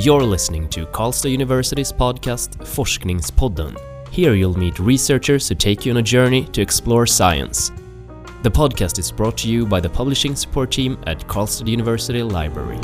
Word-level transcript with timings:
You're 0.00 0.22
listening 0.22 0.68
to 0.68 0.86
Karlstad 0.86 1.32
University's 1.32 1.92
podcast 1.92 2.50
Forskningspodden. 2.58 3.76
Here 4.12 4.34
you'll 4.34 4.56
meet 4.56 4.78
researchers 4.78 5.48
who 5.48 5.56
take 5.56 5.84
you 5.84 5.90
on 5.90 5.98
a 5.98 6.02
journey 6.02 6.44
to 6.52 6.62
explore 6.62 7.04
science. 7.04 7.72
The 8.44 8.50
podcast 8.50 9.00
is 9.00 9.10
brought 9.10 9.36
to 9.38 9.48
you 9.48 9.66
by 9.66 9.80
the 9.80 9.90
publishing 9.90 10.36
support 10.36 10.70
team 10.70 11.02
at 11.08 11.26
Karlstad 11.26 11.66
University 11.66 12.22
Library. 12.22 12.78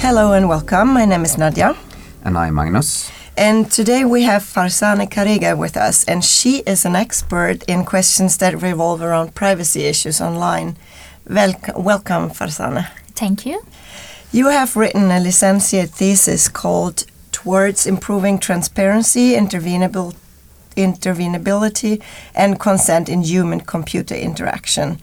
Hello 0.00 0.32
and 0.32 0.48
welcome. 0.48 0.88
My 0.88 1.04
name 1.04 1.22
is 1.22 1.38
Nadia. 1.38 1.76
And 2.24 2.36
I'm 2.36 2.56
Magnus. 2.56 3.12
And 3.36 3.70
today 3.70 4.04
we 4.04 4.22
have 4.22 4.42
Farzaneh 4.42 5.08
Karegar 5.08 5.56
with 5.56 5.76
us, 5.76 6.04
and 6.04 6.24
she 6.24 6.64
is 6.66 6.84
an 6.84 6.96
expert 6.96 7.62
in 7.68 7.84
questions 7.84 8.38
that 8.38 8.60
revolve 8.60 9.02
around 9.02 9.36
privacy 9.36 9.84
issues 9.84 10.20
online. 10.20 10.76
Welc- 11.28 11.76
welcome, 11.76 12.30
Farzaneh. 12.30 12.88
Thank 13.14 13.46
you. 13.46 13.64
You 14.32 14.48
have 14.48 14.76
written 14.76 15.10
a 15.10 15.20
licentiate 15.20 15.90
thesis 15.90 16.48
called 16.48 17.04
Towards 17.32 17.86
Improving 17.86 18.38
Transparency, 18.38 19.32
Intervenable, 19.32 20.14
Intervenability, 20.76 22.02
and 22.34 22.58
Consent 22.58 23.08
in 23.08 23.22
Human 23.22 23.60
Computer 23.60 24.14
Interaction. 24.14 24.98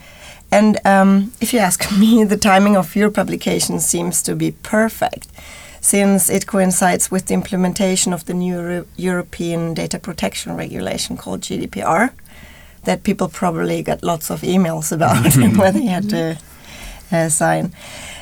And 0.52 0.78
um, 0.86 1.32
if 1.42 1.54
you 1.54 1.60
ask 1.60 1.92
me, 2.00 2.24
the 2.24 2.38
timing 2.38 2.78
of 2.78 2.96
your 2.96 3.10
publication 3.10 3.80
seems 3.80 4.22
to 4.24 4.36
be 4.36 4.52
perfect 4.52 5.28
since 5.80 6.30
it 6.30 6.46
coincides 6.46 7.10
with 7.10 7.26
the 7.26 7.34
implementation 7.34 8.14
of 8.14 8.26
the 8.26 8.34
new 8.36 8.54
Euro 8.54 8.86
European 8.98 9.74
data 9.74 9.98
protection 9.98 10.56
regulation 10.56 11.18
called 11.18 11.42
GDPR 11.42 12.12
that 12.84 13.04
people 13.04 13.30
probably 13.30 13.84
got 13.84 14.04
lots 14.04 14.30
of 14.30 14.42
emails 14.42 14.92
about 14.92 15.36
when 15.58 15.74
they 15.74 15.86
had 15.86 16.10
to 16.10 16.38
uh, 17.12 17.30
sign. 17.30 17.74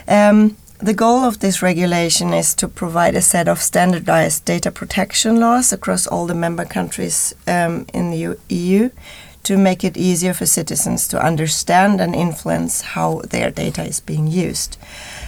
Um, 0.08 0.58
the 0.80 0.94
goal 0.94 1.26
of 1.26 1.40
this 1.40 1.62
regulation 1.62 2.34
is 2.34 2.54
to 2.56 2.68
provide 2.68 3.16
a 3.16 3.22
set 3.22 3.50
of 3.50 3.62
standardized 3.62 4.46
data 4.46 4.72
protection 4.72 5.40
laws 5.40 5.74
across 5.74 6.08
all 6.08 6.26
the 6.26 6.34
member 6.34 6.64
countries 6.64 7.36
um, 7.48 7.86
in 7.94 8.12
the 8.12 8.38
EU 8.48 8.90
to 9.44 9.58
make 9.58 9.84
it 9.84 9.98
easier 9.98 10.34
for 10.34 10.46
citizens 10.46 11.08
to 11.10 11.22
understand 11.22 12.00
and 12.00 12.16
influence 12.16 12.82
how 12.82 13.22
their 13.30 13.52
data 13.52 13.84
is 13.84 14.00
being 14.00 14.28
used. 14.28 14.78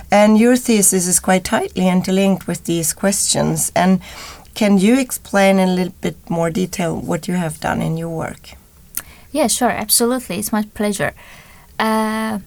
And 0.10 0.38
your 0.38 0.56
thesis 0.56 1.08
is 1.08 1.20
quite 1.20 1.44
tightly 1.44 1.88
interlinked 1.88 2.48
with 2.48 2.64
these 2.64 2.94
questions. 2.94 3.72
And 3.76 4.00
can 4.54 4.78
you 4.78 5.00
explain 5.00 5.60
in 5.60 5.70
a 5.70 5.73
little 5.73 5.94
bit 6.02 6.18
more 6.30 6.50
detail 6.50 6.95
what 6.95 7.28
you 7.28 7.36
have 7.36 7.60
done 7.60 7.82
in 7.82 7.98
your 7.98 8.16
work? 8.16 8.52
Yeah, 9.32 9.48
sure, 9.48 9.70
absolutely. 9.70 10.40
It's 10.40 10.52
my 10.52 10.64
pleasure. 10.74 11.14
Uh, 11.80 12.40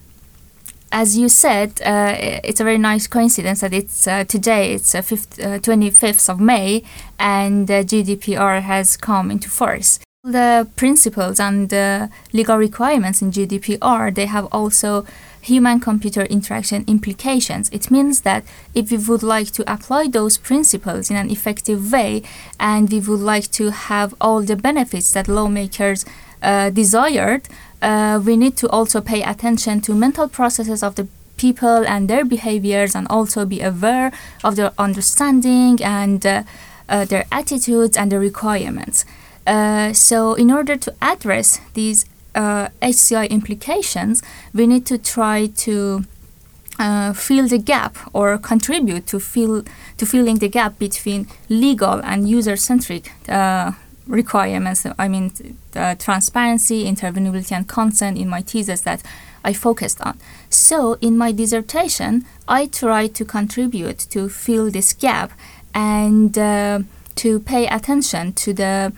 as 0.92 1.16
you 1.18 1.28
said, 1.28 1.80
uh, 1.84 2.14
it's 2.44 2.60
a 2.60 2.64
very 2.64 2.78
nice 2.78 3.06
coincidence 3.06 3.60
that 3.60 3.72
it's 3.72 4.06
uh, 4.06 4.24
today. 4.24 4.74
It's 4.74 4.94
uh, 4.94 5.00
25th 5.02 6.28
of 6.28 6.40
May, 6.40 6.84
and 7.18 7.66
GDPR 7.66 8.62
has 8.62 8.96
come 8.96 9.30
into 9.30 9.50
force. 9.50 9.98
The 10.22 10.68
principles 10.76 11.40
and 11.40 11.68
the 11.68 12.10
legal 12.32 12.56
requirements 12.56 13.20
in 13.20 13.30
GDPR 13.30 14.14
they 14.14 14.24
have 14.24 14.46
also 14.52 15.04
human 15.42 15.80
computer 15.80 16.22
interaction 16.22 16.84
implications. 16.86 17.68
It 17.70 17.90
means 17.90 18.22
that 18.22 18.44
if 18.74 18.90
we 18.90 18.96
would 18.96 19.22
like 19.22 19.50
to 19.52 19.70
apply 19.70 20.08
those 20.08 20.38
principles 20.38 21.10
in 21.10 21.16
an 21.16 21.28
effective 21.28 21.92
way 21.92 22.22
and 22.58 22.90
we 22.90 23.00
would 23.00 23.20
like 23.20 23.50
to 23.50 23.70
have 23.70 24.14
all 24.18 24.40
the 24.40 24.56
benefits 24.56 25.12
that 25.12 25.28
lawmakers 25.28 26.06
uh, 26.42 26.70
desired, 26.70 27.48
uh, 27.82 28.20
we 28.24 28.36
need 28.36 28.56
to 28.56 28.68
also 28.70 29.00
pay 29.00 29.22
attention 29.22 29.80
to 29.82 29.94
mental 29.94 30.28
processes 30.28 30.82
of 30.82 30.94
the 30.94 31.06
people 31.36 31.84
and 31.86 32.08
their 32.08 32.24
behaviors 32.24 32.94
and 32.94 33.06
also 33.08 33.44
be 33.44 33.60
aware 33.60 34.12
of 34.42 34.56
their 34.56 34.72
understanding 34.78 35.82
and 35.82 36.24
uh, 36.24 36.42
uh 36.88 37.04
their 37.04 37.24
attitudes 37.32 37.96
and 37.96 38.12
their 38.12 38.20
requirements. 38.20 39.04
Uh, 39.46 39.92
so, 39.92 40.34
in 40.34 40.50
order 40.50 40.76
to 40.76 40.94
address 41.02 41.60
these 41.74 42.06
uh, 42.34 42.68
HCI 42.80 43.28
implications, 43.30 44.22
we 44.54 44.66
need 44.66 44.86
to 44.86 44.96
try 44.96 45.46
to 45.46 46.04
uh, 46.78 47.12
fill 47.12 47.46
the 47.46 47.58
gap 47.58 47.96
or 48.12 48.38
contribute 48.38 49.06
to 49.06 49.20
fill 49.20 49.64
to 49.96 50.06
filling 50.06 50.38
the 50.38 50.48
gap 50.48 50.78
between 50.78 51.26
legal 51.48 52.00
and 52.04 52.28
user-centric 52.28 53.12
uh, 53.28 53.72
requirements. 54.06 54.86
I 54.98 55.08
mean, 55.08 55.32
transparency, 55.98 56.84
intervenability, 56.84 57.52
and 57.52 57.68
consent 57.68 58.18
in 58.18 58.28
my 58.28 58.42
thesis 58.42 58.82
that 58.82 59.02
I 59.44 59.52
focused 59.52 60.00
on. 60.00 60.18
So, 60.48 60.94
in 61.00 61.18
my 61.18 61.32
dissertation, 61.32 62.24
I 62.48 62.66
tried 62.66 63.14
to 63.16 63.24
contribute 63.24 63.98
to 64.10 64.28
fill 64.28 64.70
this 64.70 64.92
gap 64.92 65.32
and 65.74 66.36
uh, 66.38 66.80
to 67.16 67.40
pay 67.40 67.66
attention 67.66 68.32
to 68.34 68.52
the 68.54 68.92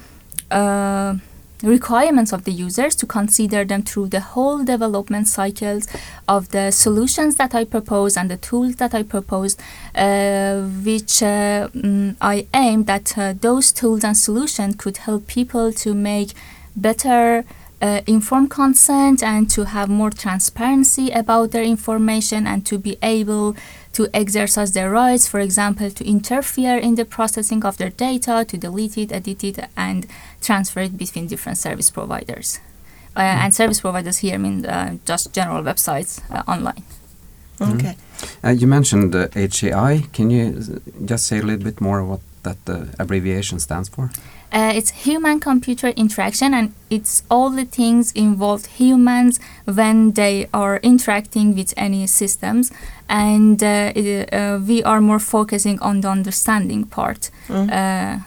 uh, 0.50 1.16
requirements 1.62 2.32
of 2.32 2.44
the 2.44 2.52
users 2.52 2.94
to 2.96 3.06
consider 3.06 3.64
them 3.64 3.82
through 3.82 4.08
the 4.08 4.20
whole 4.20 4.64
development 4.64 5.28
cycles 5.28 5.88
of 6.28 6.50
the 6.50 6.70
solutions 6.70 7.36
that 7.36 7.54
I 7.54 7.64
propose 7.64 8.16
and 8.16 8.30
the 8.30 8.36
tools 8.36 8.76
that 8.76 8.94
I 8.94 9.02
proposed, 9.02 9.60
uh, 9.94 10.62
which 10.62 11.22
uh, 11.22 11.68
mm, 11.68 12.16
I 12.20 12.46
aim 12.54 12.84
that 12.84 13.16
uh, 13.16 13.34
those 13.40 13.72
tools 13.72 14.04
and 14.04 14.16
solutions 14.16 14.76
could 14.76 14.98
help 14.98 15.26
people 15.26 15.72
to 15.72 15.94
make 15.94 16.32
better 16.76 17.44
uh, 17.80 18.00
informed 18.06 18.50
consent 18.50 19.22
and 19.22 19.50
to 19.50 19.64
have 19.64 19.88
more 19.88 20.10
transparency 20.10 21.10
about 21.10 21.50
their 21.50 21.62
information 21.62 22.46
and 22.46 22.64
to 22.66 22.78
be 22.78 22.96
able 23.02 23.54
to 23.96 24.08
exercise 24.12 24.72
their 24.72 24.90
rights, 24.90 25.26
for 25.26 25.40
example, 25.40 25.90
to 25.90 26.04
interfere 26.06 26.76
in 26.76 26.96
the 26.96 27.04
processing 27.06 27.64
of 27.64 27.78
their 27.78 27.88
data, 27.88 28.44
to 28.46 28.58
delete 28.58 28.98
it, 28.98 29.10
edit 29.10 29.42
it, 29.42 29.58
and 29.74 30.06
transfer 30.42 30.80
it 30.80 30.98
between 30.98 31.26
different 31.26 31.56
service 31.56 31.90
providers. 31.90 32.60
Uh, 33.16 33.20
mm. 33.20 33.42
And 33.42 33.54
service 33.54 33.80
providers 33.80 34.18
here 34.18 34.38
mean 34.38 34.66
uh, 34.66 34.98
just 35.06 35.32
general 35.32 35.62
websites 35.62 36.20
uh, 36.30 36.42
online. 36.46 36.82
Mm. 37.58 37.74
Okay. 37.74 37.94
Uh, 38.44 38.50
you 38.50 38.66
mentioned 38.66 39.14
HCI. 39.14 40.12
Can 40.12 40.28
you 40.28 40.80
just 41.06 41.26
say 41.26 41.38
a 41.38 41.42
little 41.42 41.64
bit 41.64 41.80
more 41.80 42.04
what 42.04 42.20
that 42.42 42.58
abbreviation 42.98 43.58
stands 43.60 43.88
for? 43.88 44.10
Uh, 44.56 44.72
it's 44.74 44.90
human 45.04 45.38
computer 45.38 45.88
interaction 45.88 46.54
and 46.54 46.72
it's 46.88 47.22
all 47.30 47.50
the 47.50 47.66
things 47.66 48.10
involved 48.12 48.64
humans 48.78 49.38
when 49.66 50.12
they 50.12 50.48
are 50.54 50.78
interacting 50.78 51.54
with 51.54 51.74
any 51.76 52.06
systems 52.06 52.72
and 53.06 53.62
uh, 53.62 53.92
it, 53.94 54.32
uh, 54.32 54.58
we 54.66 54.82
are 54.82 55.02
more 55.02 55.18
focusing 55.18 55.78
on 55.80 56.00
the 56.00 56.08
understanding 56.08 56.84
part 56.86 57.30
mm. 57.48 58.24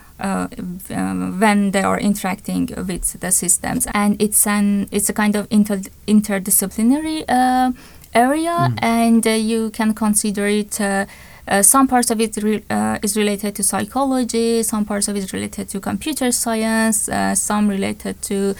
when 1.40 1.72
they 1.72 1.82
are 1.82 1.98
interacting 1.98 2.68
with 2.86 3.18
the 3.18 3.32
systems 3.32 3.88
and 3.92 4.22
it's 4.22 4.46
an 4.46 4.88
it's 4.92 5.08
a 5.08 5.12
kind 5.12 5.34
of 5.34 5.48
inter 5.50 5.78
interdisciplinary 6.06 7.24
area 8.14 8.68
mm. 8.70 8.78
and 8.80 9.26
you 9.26 9.68
can 9.70 9.92
consider 9.94 10.46
it 10.46 10.78
uh, 11.50 11.62
some 11.62 11.88
parts 11.88 12.10
of 12.10 12.20
it 12.20 12.36
re- 12.36 12.64
uh, 12.70 12.98
is 13.02 13.16
related 13.16 13.54
to 13.56 13.62
psychology, 13.62 14.62
some 14.62 14.84
parts 14.84 15.08
of 15.08 15.16
it 15.16 15.24
is 15.24 15.32
related 15.32 15.68
to 15.68 15.80
computer 15.80 16.30
science, 16.30 17.08
uh, 17.08 17.34
some 17.34 17.68
related 17.68 18.22
to 18.22 18.54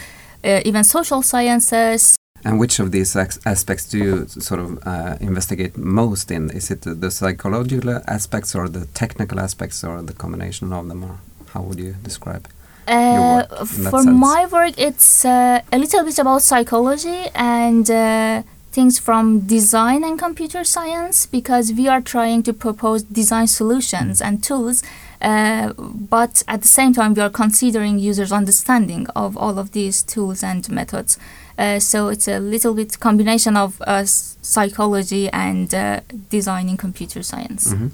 uh, 0.44 0.60
even 0.64 0.82
social 0.84 1.22
sciences. 1.22 2.16
And 2.44 2.58
which 2.58 2.78
of 2.78 2.90
these 2.90 3.14
aspects 3.16 3.86
do 3.86 3.98
you 3.98 4.26
sort 4.26 4.60
of 4.60 4.78
uh, 4.86 5.16
investigate 5.20 5.76
most 5.76 6.30
in? 6.30 6.50
Is 6.50 6.70
it 6.70 6.82
the 6.82 7.10
psychological 7.10 8.00
aspects 8.06 8.54
or 8.54 8.68
the 8.68 8.86
technical 8.86 9.38
aspects 9.38 9.84
or 9.84 10.00
the 10.02 10.14
combination 10.14 10.72
of 10.72 10.88
them? 10.88 11.04
Or 11.04 11.18
how 11.52 11.60
would 11.60 11.78
you 11.78 11.94
describe? 12.02 12.48
Uh, 12.88 13.44
for 13.66 14.02
sense? 14.02 14.06
my 14.06 14.46
work, 14.46 14.74
it's 14.78 15.24
uh, 15.24 15.60
a 15.70 15.78
little 15.78 16.02
bit 16.02 16.18
about 16.18 16.42
psychology 16.42 17.28
and 17.34 17.88
uh, 17.90 18.42
things 18.72 18.98
from 18.98 19.40
design 19.40 20.04
and 20.04 20.18
computer 20.18 20.64
science 20.64 21.26
because 21.26 21.72
we 21.72 21.88
are 21.88 22.00
trying 22.00 22.42
to 22.42 22.52
propose 22.52 23.02
design 23.02 23.46
solutions 23.46 24.20
and 24.20 24.44
tools 24.44 24.82
uh, 25.20 25.72
but 25.76 26.42
at 26.48 26.62
the 26.62 26.68
same 26.68 26.92
time 26.92 27.14
we 27.14 27.20
are 27.20 27.30
considering 27.30 27.98
users 27.98 28.32
understanding 28.32 29.06
of 29.08 29.36
all 29.36 29.58
of 29.58 29.72
these 29.72 30.02
tools 30.02 30.42
and 30.42 30.68
methods. 30.70 31.18
Uh, 31.58 31.78
so 31.78 32.08
it's 32.08 32.26
a 32.26 32.38
little 32.38 32.72
bit 32.72 32.98
combination 33.00 33.56
of 33.56 33.82
uh, 33.82 34.04
psychology 34.06 35.28
and 35.30 35.74
uh, 35.74 36.00
design 36.30 36.68
in 36.68 36.76
computer 36.76 37.22
science. 37.22 37.74
Mm-hmm. 37.74 37.88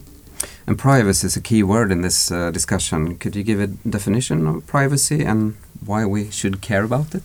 and 0.67 0.79
privacy 0.79 1.27
is 1.27 1.37
a 1.37 1.41
key 1.41 1.63
word 1.63 1.91
in 1.91 2.03
this 2.03 2.31
uh, 2.31 2.51
discussion. 2.53 3.19
Could 3.19 3.35
you 3.35 3.43
give 3.43 3.61
a 3.61 3.67
definition 3.67 4.47
of 4.47 4.67
privacy 4.67 5.25
and 5.25 5.57
why 5.85 6.07
we 6.07 6.31
should 6.31 6.61
care 6.61 6.85
about 6.85 7.15
it 7.15 7.23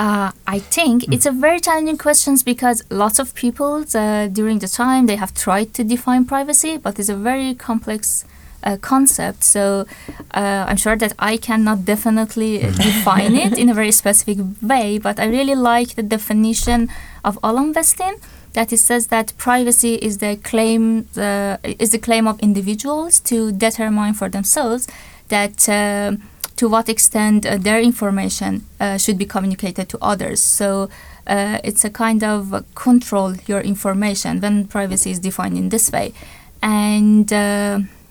uh, 0.00 0.32
I 0.46 0.60
think 0.60 1.02
mm. 1.02 1.12
it's 1.12 1.26
a 1.26 1.30
very 1.30 1.60
challenging 1.60 1.98
question 1.98 2.34
because 2.42 2.82
lots 2.90 3.18
of 3.18 3.34
people 3.34 3.84
uh, 3.94 4.28
during 4.28 4.58
the 4.58 4.68
time 4.68 5.04
they 5.04 5.16
have 5.16 5.34
tried 5.34 5.74
to 5.74 5.84
define 5.84 6.24
privacy, 6.24 6.78
but 6.78 6.98
it's 6.98 7.10
a 7.10 7.16
very 7.16 7.54
complex 7.54 8.24
uh, 8.64 8.78
concept. 8.80 9.44
So 9.44 9.86
uh, 10.32 10.64
I'm 10.68 10.78
sure 10.78 10.96
that 10.96 11.12
I 11.18 11.36
cannot 11.36 11.84
definitely 11.84 12.64
uh, 12.64 12.70
define 12.88 13.36
it 13.36 13.58
in 13.58 13.68
a 13.68 13.74
very 13.74 13.92
specific 13.92 14.38
way, 14.62 14.96
but 14.96 15.20
I 15.20 15.26
really 15.26 15.54
like 15.54 15.96
the 15.96 16.02
definition 16.02 16.88
of 17.22 17.38
Alan 17.44 17.74
Westin 17.74 18.14
that 18.54 18.72
it 18.72 18.78
says 18.78 19.08
that 19.08 19.34
privacy 19.36 19.96
is 19.96 20.18
the 20.18 20.36
claim 20.36 21.08
the, 21.12 21.60
is 21.62 21.90
the 21.90 21.98
claim 21.98 22.26
of 22.26 22.40
individuals 22.40 23.20
to 23.20 23.52
determine 23.52 24.14
for 24.14 24.30
themselves 24.30 24.88
that 25.28 25.68
uh, 25.68 26.16
to 26.60 26.68
what 26.68 26.90
extent 26.90 27.46
uh, 27.46 27.56
their 27.56 27.80
information 27.80 28.66
uh, 28.80 28.98
should 28.98 29.16
be 29.16 29.24
communicated 29.24 29.88
to 29.88 29.96
others. 30.02 30.42
So 30.42 30.90
uh, 31.26 31.58
it's 31.64 31.86
a 31.86 31.90
kind 31.90 32.22
of 32.22 32.64
control 32.74 33.34
your 33.46 33.62
information 33.62 34.42
when 34.42 34.66
privacy 34.66 35.10
is 35.10 35.18
defined 35.18 35.56
in 35.56 35.70
this 35.70 35.90
way, 35.90 36.12
and 36.60 37.30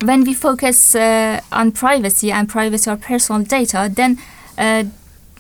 when 0.02 0.24
we 0.24 0.34
focus 0.34 0.96
on 0.96 1.72
privacy 1.74 2.32
and 2.32 2.50
privacy 2.50 2.90
or 2.90 2.98
personal 2.98 3.44
data, 3.44 3.92
then 3.94 4.18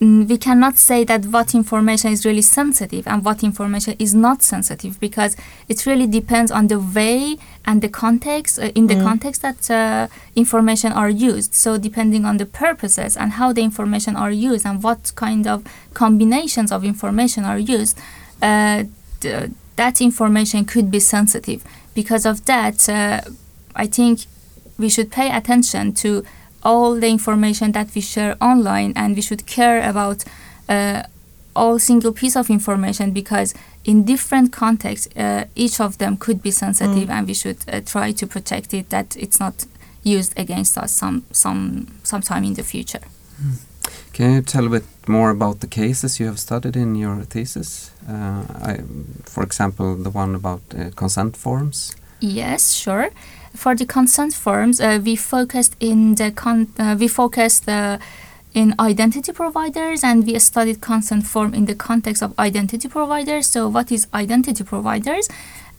we 0.01 0.37
cannot 0.37 0.77
say 0.77 1.03
that 1.03 1.25
what 1.25 1.53
information 1.53 2.11
is 2.11 2.25
really 2.25 2.41
sensitive 2.41 3.05
and 3.05 3.25
what 3.25 3.43
information 3.43 3.95
is 3.99 4.15
not 4.15 4.41
sensitive 4.41 4.97
because 4.99 5.35
it 5.67 5.85
really 5.85 6.07
depends 6.07 6.51
on 6.51 6.67
the 6.67 6.79
way 6.79 7.37
and 7.65 7.81
the 7.81 7.89
context 7.89 8.59
uh, 8.59 8.71
in 8.75 8.87
the 8.87 8.93
mm. 8.93 9.03
context 9.03 9.41
that 9.41 9.69
uh, 9.69 10.07
information 10.35 10.93
are 10.93 11.09
used 11.09 11.53
so 11.53 11.77
depending 11.77 12.23
on 12.23 12.37
the 12.37 12.45
purposes 12.45 13.17
and 13.17 13.33
how 13.33 13.51
the 13.51 13.61
information 13.61 14.15
are 14.15 14.31
used 14.31 14.65
and 14.65 14.83
what 14.83 15.11
kind 15.15 15.45
of 15.45 15.65
combinations 15.93 16.71
of 16.71 16.85
information 16.85 17.43
are 17.43 17.59
used 17.59 17.99
uh, 18.41 18.83
th- 19.19 19.51
that 19.75 19.99
information 19.99 20.63
could 20.63 20.89
be 20.89 20.99
sensitive 20.99 21.61
because 21.93 22.25
of 22.25 22.45
that 22.45 22.87
uh, 22.87 23.19
i 23.75 23.85
think 23.85 24.21
we 24.77 24.87
should 24.87 25.11
pay 25.11 25.29
attention 25.29 25.91
to 25.91 26.23
all 26.63 26.95
the 26.95 27.07
information 27.07 27.71
that 27.71 27.93
we 27.95 28.01
share 28.01 28.35
online 28.41 28.93
and 28.95 29.15
we 29.15 29.21
should 29.21 29.45
care 29.45 29.87
about 29.89 30.23
uh, 30.67 31.03
all 31.55 31.79
single 31.79 32.11
piece 32.11 32.35
of 32.35 32.49
information 32.49 33.11
because 33.11 33.53
in 33.85 34.03
different 34.03 34.51
contexts 34.51 35.07
uh, 35.17 35.45
each 35.55 35.79
of 35.79 35.97
them 35.97 36.17
could 36.17 36.41
be 36.41 36.51
sensitive 36.51 37.09
mm. 37.09 37.15
and 37.15 37.27
we 37.27 37.33
should 37.33 37.57
uh, 37.67 37.81
try 37.81 38.11
to 38.11 38.27
protect 38.27 38.73
it 38.73 38.89
that 38.89 39.15
it's 39.17 39.39
not 39.39 39.65
used 40.03 40.37
against 40.37 40.77
us 40.77 40.91
some 40.91 41.23
some 41.31 41.87
sometime 42.03 42.43
in 42.43 42.53
the 42.53 42.63
future 42.63 43.01
mm. 43.41 43.55
can 44.13 44.33
you 44.33 44.41
tell 44.41 44.65
a 44.65 44.69
bit 44.69 44.85
more 45.07 45.29
about 45.29 45.59
the 45.59 45.67
cases 45.67 46.19
you 46.19 46.25
have 46.25 46.39
studied 46.39 46.75
in 46.75 46.95
your 46.95 47.23
thesis 47.23 47.91
uh, 48.07 48.43
I, 48.61 48.79
for 49.25 49.43
example 49.43 49.95
the 49.95 50.09
one 50.09 50.35
about 50.35 50.61
uh, 50.77 50.91
consent 50.95 51.35
forms 51.35 51.95
yes 52.19 52.71
sure 52.71 53.09
for 53.55 53.75
the 53.75 53.85
consent 53.85 54.33
forms, 54.33 54.79
uh, 54.79 54.99
we 55.03 55.15
focused 55.15 55.75
in 55.79 56.15
the 56.15 56.31
con- 56.31 56.71
uh, 56.77 56.95
we 56.99 57.07
focused 57.07 57.67
uh, 57.67 57.97
in 58.53 58.73
identity 58.79 59.31
providers 59.31 60.03
and 60.03 60.25
we 60.25 60.37
studied 60.39 60.81
consent 60.81 61.25
form 61.25 61.53
in 61.53 61.65
the 61.65 61.75
context 61.75 62.23
of 62.23 62.37
identity 62.39 62.87
providers. 62.87 63.47
So, 63.47 63.67
what 63.67 63.91
is 63.91 64.07
identity 64.13 64.63
providers? 64.63 65.27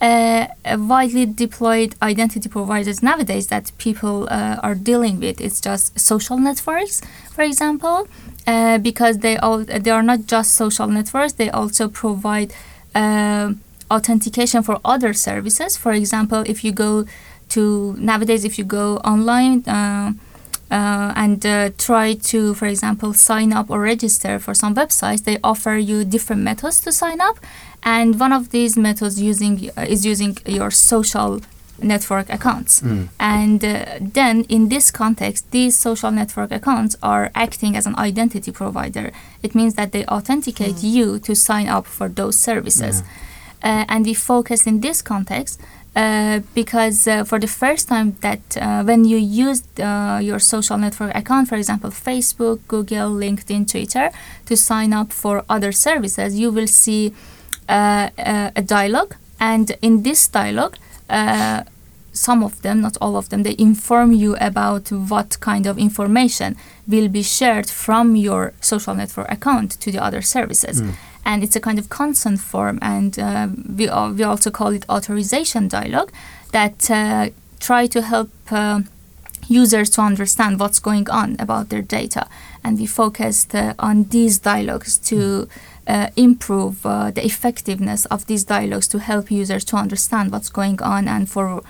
Uh, 0.00 0.46
widely 0.78 1.26
deployed 1.26 1.94
identity 2.00 2.48
providers 2.48 3.02
nowadays 3.02 3.48
that 3.48 3.70
people 3.76 4.26
uh, 4.30 4.56
are 4.62 4.74
dealing 4.74 5.20
with. 5.20 5.40
It's 5.42 5.60
just 5.60 5.98
social 6.00 6.38
networks, 6.38 7.02
for 7.32 7.42
example, 7.42 8.08
uh, 8.46 8.78
because 8.78 9.18
they 9.18 9.36
all 9.36 9.58
they 9.58 9.90
are 9.90 10.02
not 10.02 10.26
just 10.26 10.54
social 10.54 10.86
networks. 10.86 11.34
They 11.34 11.50
also 11.50 11.88
provide 11.88 12.54
uh, 12.94 13.52
authentication 13.90 14.62
for 14.62 14.80
other 14.84 15.12
services. 15.12 15.76
For 15.76 15.92
example, 15.92 16.44
if 16.46 16.64
you 16.64 16.72
go 16.72 17.06
to 17.50 17.94
nowadays 17.98 18.44
if 18.44 18.58
you 18.58 18.64
go 18.64 18.96
online 18.98 19.62
uh, 19.68 20.12
uh, 20.70 21.12
and 21.16 21.44
uh, 21.44 21.70
try 21.76 22.14
to 22.14 22.54
for 22.54 22.66
example 22.66 23.12
sign 23.12 23.52
up 23.52 23.68
or 23.70 23.80
register 23.80 24.38
for 24.38 24.54
some 24.54 24.74
websites 24.74 25.24
they 25.24 25.36
offer 25.44 25.76
you 25.76 26.04
different 26.04 26.42
methods 26.42 26.80
to 26.80 26.92
sign 26.92 27.20
up 27.20 27.38
and 27.82 28.18
one 28.18 28.32
of 28.32 28.50
these 28.50 28.76
methods 28.76 29.20
using 29.20 29.70
uh, 29.76 29.84
is 29.88 30.06
using 30.06 30.36
your 30.46 30.70
social 30.70 31.40
network 31.82 32.28
accounts 32.28 32.82
mm. 32.82 33.08
and 33.18 33.64
uh, 33.64 33.98
then 34.00 34.44
in 34.44 34.68
this 34.68 34.90
context 34.90 35.50
these 35.50 35.76
social 35.76 36.10
network 36.10 36.52
accounts 36.52 36.94
are 37.02 37.30
acting 37.34 37.74
as 37.74 37.86
an 37.86 37.96
identity 37.96 38.52
provider 38.52 39.10
it 39.42 39.54
means 39.54 39.74
that 39.74 39.90
they 39.92 40.04
authenticate 40.06 40.76
mm. 40.76 40.92
you 40.92 41.18
to 41.18 41.34
sign 41.34 41.68
up 41.68 41.86
for 41.86 42.06
those 42.06 42.38
services 42.38 43.00
yeah. 43.00 43.06
Uh, 43.62 43.84
and 43.88 44.06
we 44.06 44.14
focus 44.14 44.66
in 44.66 44.80
this 44.80 45.02
context 45.02 45.60
uh, 45.96 46.40
because 46.54 47.08
uh, 47.08 47.24
for 47.24 47.40
the 47.40 47.48
first 47.48 47.88
time 47.88 48.16
that 48.20 48.56
uh, 48.56 48.82
when 48.84 49.04
you 49.04 49.16
use 49.16 49.64
uh, 49.80 50.20
your 50.22 50.38
social 50.38 50.78
network 50.78 51.12
account, 51.16 51.48
for 51.48 51.56
example, 51.56 51.90
Facebook, 51.90 52.60
Google, 52.68 53.10
LinkedIn, 53.10 53.68
Twitter, 53.68 54.10
to 54.46 54.56
sign 54.56 54.92
up 54.92 55.12
for 55.12 55.44
other 55.48 55.72
services, 55.72 56.38
you 56.38 56.52
will 56.52 56.68
see 56.68 57.12
uh, 57.68 58.08
a 58.16 58.62
dialogue. 58.62 59.16
And 59.40 59.76
in 59.82 60.02
this 60.02 60.28
dialogue, 60.28 60.76
some 62.12 62.44
of 62.44 62.62
them, 62.62 62.82
not 62.82 62.96
all 63.00 63.16
of 63.16 63.28
them, 63.30 63.42
they 63.42 63.56
inform 63.58 64.12
you 64.12 64.36
about 64.36 64.92
what 64.92 65.40
kind 65.40 65.66
of 65.66 65.76
information 65.76 66.56
will 66.86 67.08
be 67.08 67.22
shared 67.22 67.68
from 67.68 68.14
your 68.14 68.52
social 68.60 68.94
network 68.94 69.30
account 69.30 69.72
to 69.80 69.90
the 69.90 69.98
other 69.98 70.22
services. 70.22 70.82
Mm 70.82 70.94
and 71.24 71.42
it's 71.42 71.56
a 71.56 71.60
kind 71.60 71.78
of 71.78 71.88
consent 71.88 72.40
form, 72.40 72.78
and 72.82 73.18
uh, 73.18 73.48
we 73.76 73.88
we 74.16 74.22
also 74.22 74.50
call 74.50 74.68
it 74.68 74.84
authorization 74.88 75.68
dialogue 75.68 76.12
that 76.52 76.90
uh, 76.90 77.30
try 77.58 77.86
to 77.86 78.02
help. 78.02 78.30
Uh, 78.50 78.82
users 79.48 79.90
to 79.90 80.00
understand 80.00 80.60
what's 80.60 80.78
going 80.78 81.10
on 81.10 81.34
about 81.40 81.70
their 81.70 81.82
data 81.82 82.24
and 82.62 82.78
we 82.78 82.86
focused 82.86 83.52
uh, 83.52 83.74
on 83.80 84.04
these 84.04 84.38
dialogues 84.38 84.96
to 84.96 85.48
uh, 85.88 86.08
improve 86.14 86.86
uh, 86.86 87.10
the 87.10 87.24
effectiveness 87.24 88.06
of 88.06 88.26
these 88.26 88.44
dialogues 88.44 88.86
to 88.86 88.98
help 88.98 89.28
users 89.28 89.64
to 89.64 89.76
understand 89.76 90.30
what's 90.30 90.48
going 90.48 90.80
on 90.82 91.08
and 91.08 91.28
for 91.28 91.62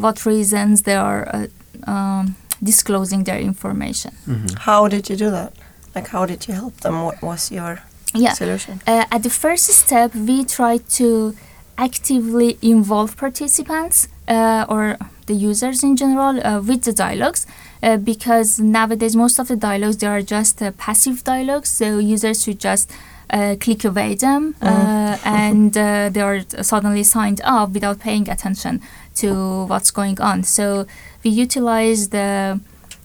what 0.00 0.26
reasons 0.26 0.82
they 0.82 0.94
are 0.94 1.48
um, 1.86 2.36
disclosing 2.62 3.24
their 3.24 3.38
information. 3.38 4.12
Mm-hmm. 4.28 4.56
How 4.58 4.88
did 4.88 5.08
you 5.08 5.16
do 5.16 5.30
that? 5.30 5.54
Like, 5.94 6.08
how 6.08 6.26
did 6.26 6.46
you 6.46 6.54
help 6.54 6.76
them? 6.80 7.02
What 7.02 7.22
was 7.22 7.50
your 7.50 7.80
yeah. 8.14 8.32
solution? 8.32 8.80
Uh, 8.86 9.04
at 9.10 9.22
the 9.22 9.30
first 9.30 9.66
step, 9.66 10.14
we 10.14 10.44
try 10.44 10.78
to 10.78 11.34
actively 11.78 12.58
involve 12.60 13.16
participants 13.16 14.08
uh, 14.28 14.66
or 14.68 14.98
the 15.26 15.34
users 15.34 15.82
in 15.82 15.96
general 15.96 16.44
uh, 16.46 16.60
with 16.60 16.82
the 16.84 16.92
dialogues 16.92 17.46
uh, 17.82 17.96
because 17.96 18.60
nowadays 18.60 19.16
most 19.16 19.38
of 19.38 19.48
the 19.48 19.56
dialogues 19.56 19.96
they 19.98 20.06
are 20.06 20.22
just 20.22 20.60
uh, 20.62 20.70
passive 20.72 21.24
dialogues 21.24 21.70
so 21.70 21.98
users 21.98 22.44
should 22.44 22.60
just 22.60 22.90
uh, 23.30 23.54
click 23.60 23.84
away 23.84 24.14
them 24.14 24.54
mm. 24.60 25.20
and 25.24 25.72
they 26.14 26.20
are 26.20 26.40
suddenly 26.62 27.02
signed 27.02 27.40
up 27.44 27.70
without 27.70 27.98
paying 28.00 28.28
attention 28.28 28.82
to 29.14 29.64
what's 29.66 29.90
going 29.90 30.20
on 30.20 30.42
so 30.42 30.86
we 31.24 31.30
utilize 31.30 32.10
the 32.10 32.60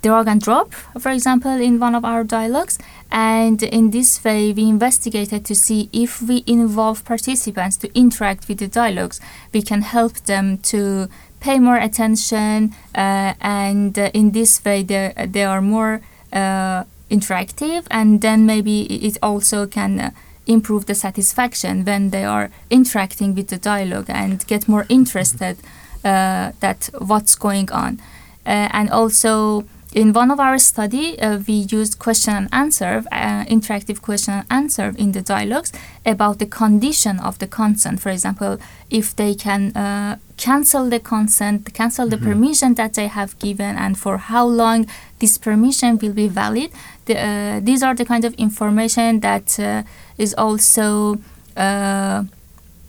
drag 0.06 0.28
and 0.28 0.42
drop, 0.42 0.72
for 1.00 1.12
example, 1.12 1.52
in 1.52 1.80
one 1.80 1.96
of 1.96 2.06
our 2.06 2.24
dialogues. 2.24 2.78
And 3.12 3.64
in 3.64 3.90
this 3.90 4.24
way, 4.24 4.54
we 4.54 4.64
investigated 4.70 5.46
to 5.46 5.56
see 5.56 5.90
if 5.92 6.22
we 6.22 6.44
involve 6.46 7.04
participants 7.06 7.78
to 7.78 7.88
interact 7.98 8.48
with 8.48 8.60
the 8.60 8.68
dialogues, 8.68 9.20
we 9.52 9.62
can 9.62 9.82
help 9.82 10.14
them 10.26 10.60
to 10.72 11.08
pay 11.40 11.58
more 11.60 11.78
attention. 11.78 12.76
Uh, 12.94 13.34
and 13.42 13.98
uh, 13.98 14.12
in 14.14 14.32
this 14.32 14.64
way, 14.64 14.84
they, 14.84 15.12
they 15.28 15.44
are 15.44 15.62
more 15.62 16.02
uh, 16.32 16.84
interactive. 17.10 17.88
And 17.90 18.22
then 18.22 18.46
maybe 18.46 18.84
it 19.08 19.18
also 19.24 19.66
can 19.66 20.00
uh, 20.00 20.12
improve 20.46 20.86
the 20.86 20.96
satisfaction 20.96 21.84
when 21.84 22.12
they 22.12 22.26
are 22.26 22.52
interacting 22.70 23.34
with 23.34 23.48
the 23.48 23.58
dialogue 23.58 24.10
and 24.10 24.46
get 24.46 24.68
more 24.68 24.86
interested 24.88 25.58
uh, 26.04 26.52
that 26.60 26.90
what's 27.00 27.36
going 27.36 27.72
on. 27.72 28.00
Uh, 28.46 28.70
and 28.72 28.92
also 28.92 29.66
in 29.96 30.12
one 30.12 30.30
of 30.30 30.42
our 30.42 30.60
study, 30.60 31.18
uh, 31.22 31.40
we 31.48 31.66
used 31.72 32.00
question 32.00 32.34
and 32.34 32.50
answer, 32.52 33.02
uh, 33.14 33.46
interactive 33.46 34.02
question 34.02 34.34
and 34.34 34.46
answer 34.50 34.94
in 34.98 35.14
the 35.14 35.22
dialogues 35.22 35.72
about 36.06 36.38
the 36.40 36.46
condition 36.46 37.18
of 37.22 37.40
the 37.40 37.48
consent. 37.48 38.02
For 38.02 38.10
example, 38.10 38.58
if 38.90 39.16
they 39.16 39.34
can 39.34 39.72
uh, 39.76 40.18
cancel 40.36 40.90
the 40.90 41.00
consent, 41.00 41.74
cancel 41.74 42.10
the 42.10 42.18
mm-hmm. 42.18 42.26
permission 42.26 42.74
that 42.74 42.96
they 42.96 43.08
have 43.08 43.40
given, 43.40 43.78
and 43.78 43.98
for 43.98 44.18
how 44.18 44.46
long 44.46 44.86
this 45.20 45.38
permission 45.38 45.98
will 45.98 46.14
be 46.14 46.28
valid. 46.28 46.72
The, 47.06 47.18
uh, 47.18 47.60
these 47.64 47.82
are 47.82 47.96
the 47.96 48.04
kind 48.04 48.26
of 48.26 48.34
information 48.34 49.22
that 49.22 49.58
uh, 49.58 49.84
is 50.18 50.34
also 50.34 51.20
uh, 51.56 52.26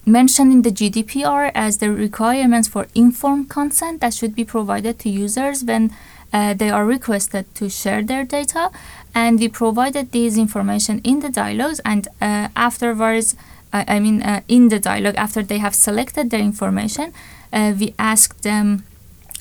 mentioned 0.05 0.51
in 0.51 0.63
the 0.63 0.71
GDPR 0.71 1.53
as 1.55 1.79
the 1.79 1.93
requirements 1.93 2.67
for 2.67 2.89
informed 2.97 3.49
consent 3.49 4.01
that 4.01 4.13
should 4.13 4.35
be 4.35 4.45
provided 4.45 4.99
to 5.01 5.09
users 5.09 5.63
when 5.63 5.93
uh, 6.33 6.55
they 6.55 6.71
are 6.71 6.85
requested 6.85 7.53
to 7.55 7.69
share 7.69 8.03
their 8.03 8.25
data 8.25 8.71
and 9.15 9.41
we 9.41 9.49
provided 9.49 10.13
these 10.13 10.37
information 10.37 11.01
in 11.05 11.21
the 11.21 11.31
dialogues 11.31 11.81
and 11.85 12.09
uh, 12.21 12.49
afterwards 12.57 13.37
uh, 13.73 13.85
i 13.89 13.99
mean 13.99 14.23
uh, 14.23 14.41
in 14.49 14.69
the 14.69 14.79
dialogue 14.79 15.15
after 15.17 15.43
they 15.43 15.59
have 15.59 15.75
selected 15.75 16.31
their 16.31 16.41
information 16.41 17.13
uh, 17.53 17.73
we 17.79 17.95
asked 17.99 18.43
them 18.43 18.85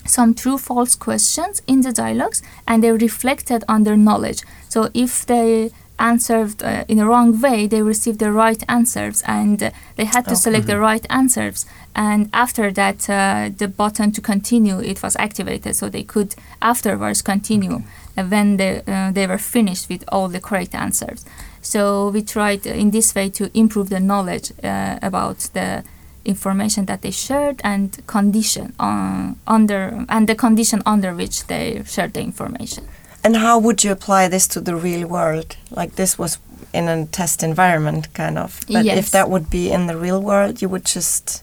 some 0.08 0.34
true 0.34 0.58
false 0.58 0.94
questions 0.94 1.62
in 1.66 1.80
the 1.80 1.92
dialogues 1.92 2.42
and 2.66 2.82
they 2.82 2.92
reflected 2.92 3.64
on 3.68 3.84
their 3.84 3.96
knowledge. 3.96 4.42
So 4.68 4.90
if 4.94 5.26
they 5.26 5.70
answered 5.98 6.62
uh, 6.62 6.84
in 6.88 6.98
a 6.98 7.06
wrong 7.06 7.40
way, 7.40 7.66
they 7.66 7.82
received 7.82 8.18
the 8.18 8.32
right 8.32 8.62
answers 8.68 9.22
and 9.26 9.62
uh, 9.62 9.70
they 9.96 10.04
had 10.04 10.24
to 10.26 10.32
Oh. 10.32 10.34
select 10.34 10.66
the 10.66 10.78
right 10.78 11.06
answers. 11.10 11.66
And 11.94 12.28
after 12.32 12.70
that, 12.72 13.08
uh, 13.08 13.50
the 13.56 13.68
button 13.68 14.12
to 14.12 14.20
continue 14.20 14.78
it 14.80 15.02
was 15.02 15.16
activated, 15.16 15.74
so 15.76 15.88
they 15.88 16.02
could 16.04 16.34
afterwards 16.60 17.22
continue 17.22 17.82
uh, 18.18 18.24
when 18.24 18.56
they 18.58 18.82
uh, 18.86 19.12
they 19.12 19.26
were 19.26 19.38
finished 19.38 19.88
with 19.88 20.04
all 20.12 20.28
the 20.28 20.40
correct 20.40 20.74
answers. 20.74 21.24
So 21.62 22.10
we 22.10 22.22
tried 22.22 22.66
in 22.66 22.90
this 22.90 23.14
way 23.14 23.30
to 23.30 23.50
improve 23.54 23.88
the 23.88 23.98
knowledge 24.00 24.52
uh, 24.62 24.98
about 25.02 25.38
the 25.54 25.82
information 26.24 26.86
that 26.86 27.00
they 27.02 27.10
shared 27.12 27.60
and 27.64 28.04
condition 28.06 28.72
uh, 28.78 29.32
under 29.46 30.04
and 30.08 30.28
the 30.28 30.34
condition 30.34 30.82
under 30.84 31.14
which 31.14 31.46
they 31.46 31.82
shared 31.86 32.12
the 32.12 32.20
information. 32.20 32.84
And 33.26 33.34
how 33.38 33.58
would 33.58 33.82
you 33.82 33.90
apply 33.90 34.28
this 34.28 34.46
to 34.48 34.60
the 34.60 34.76
real 34.76 35.08
world? 35.08 35.56
Like 35.72 35.96
this 35.96 36.16
was 36.16 36.38
in 36.72 36.86
a 36.88 37.06
test 37.06 37.42
environment, 37.42 38.14
kind 38.14 38.38
of. 38.38 38.60
But 38.68 38.86
if 38.86 39.10
that 39.10 39.28
would 39.28 39.50
be 39.50 39.72
in 39.72 39.86
the 39.88 39.96
real 39.96 40.22
world, 40.22 40.62
you 40.62 40.68
would 40.68 40.84
just 40.84 41.42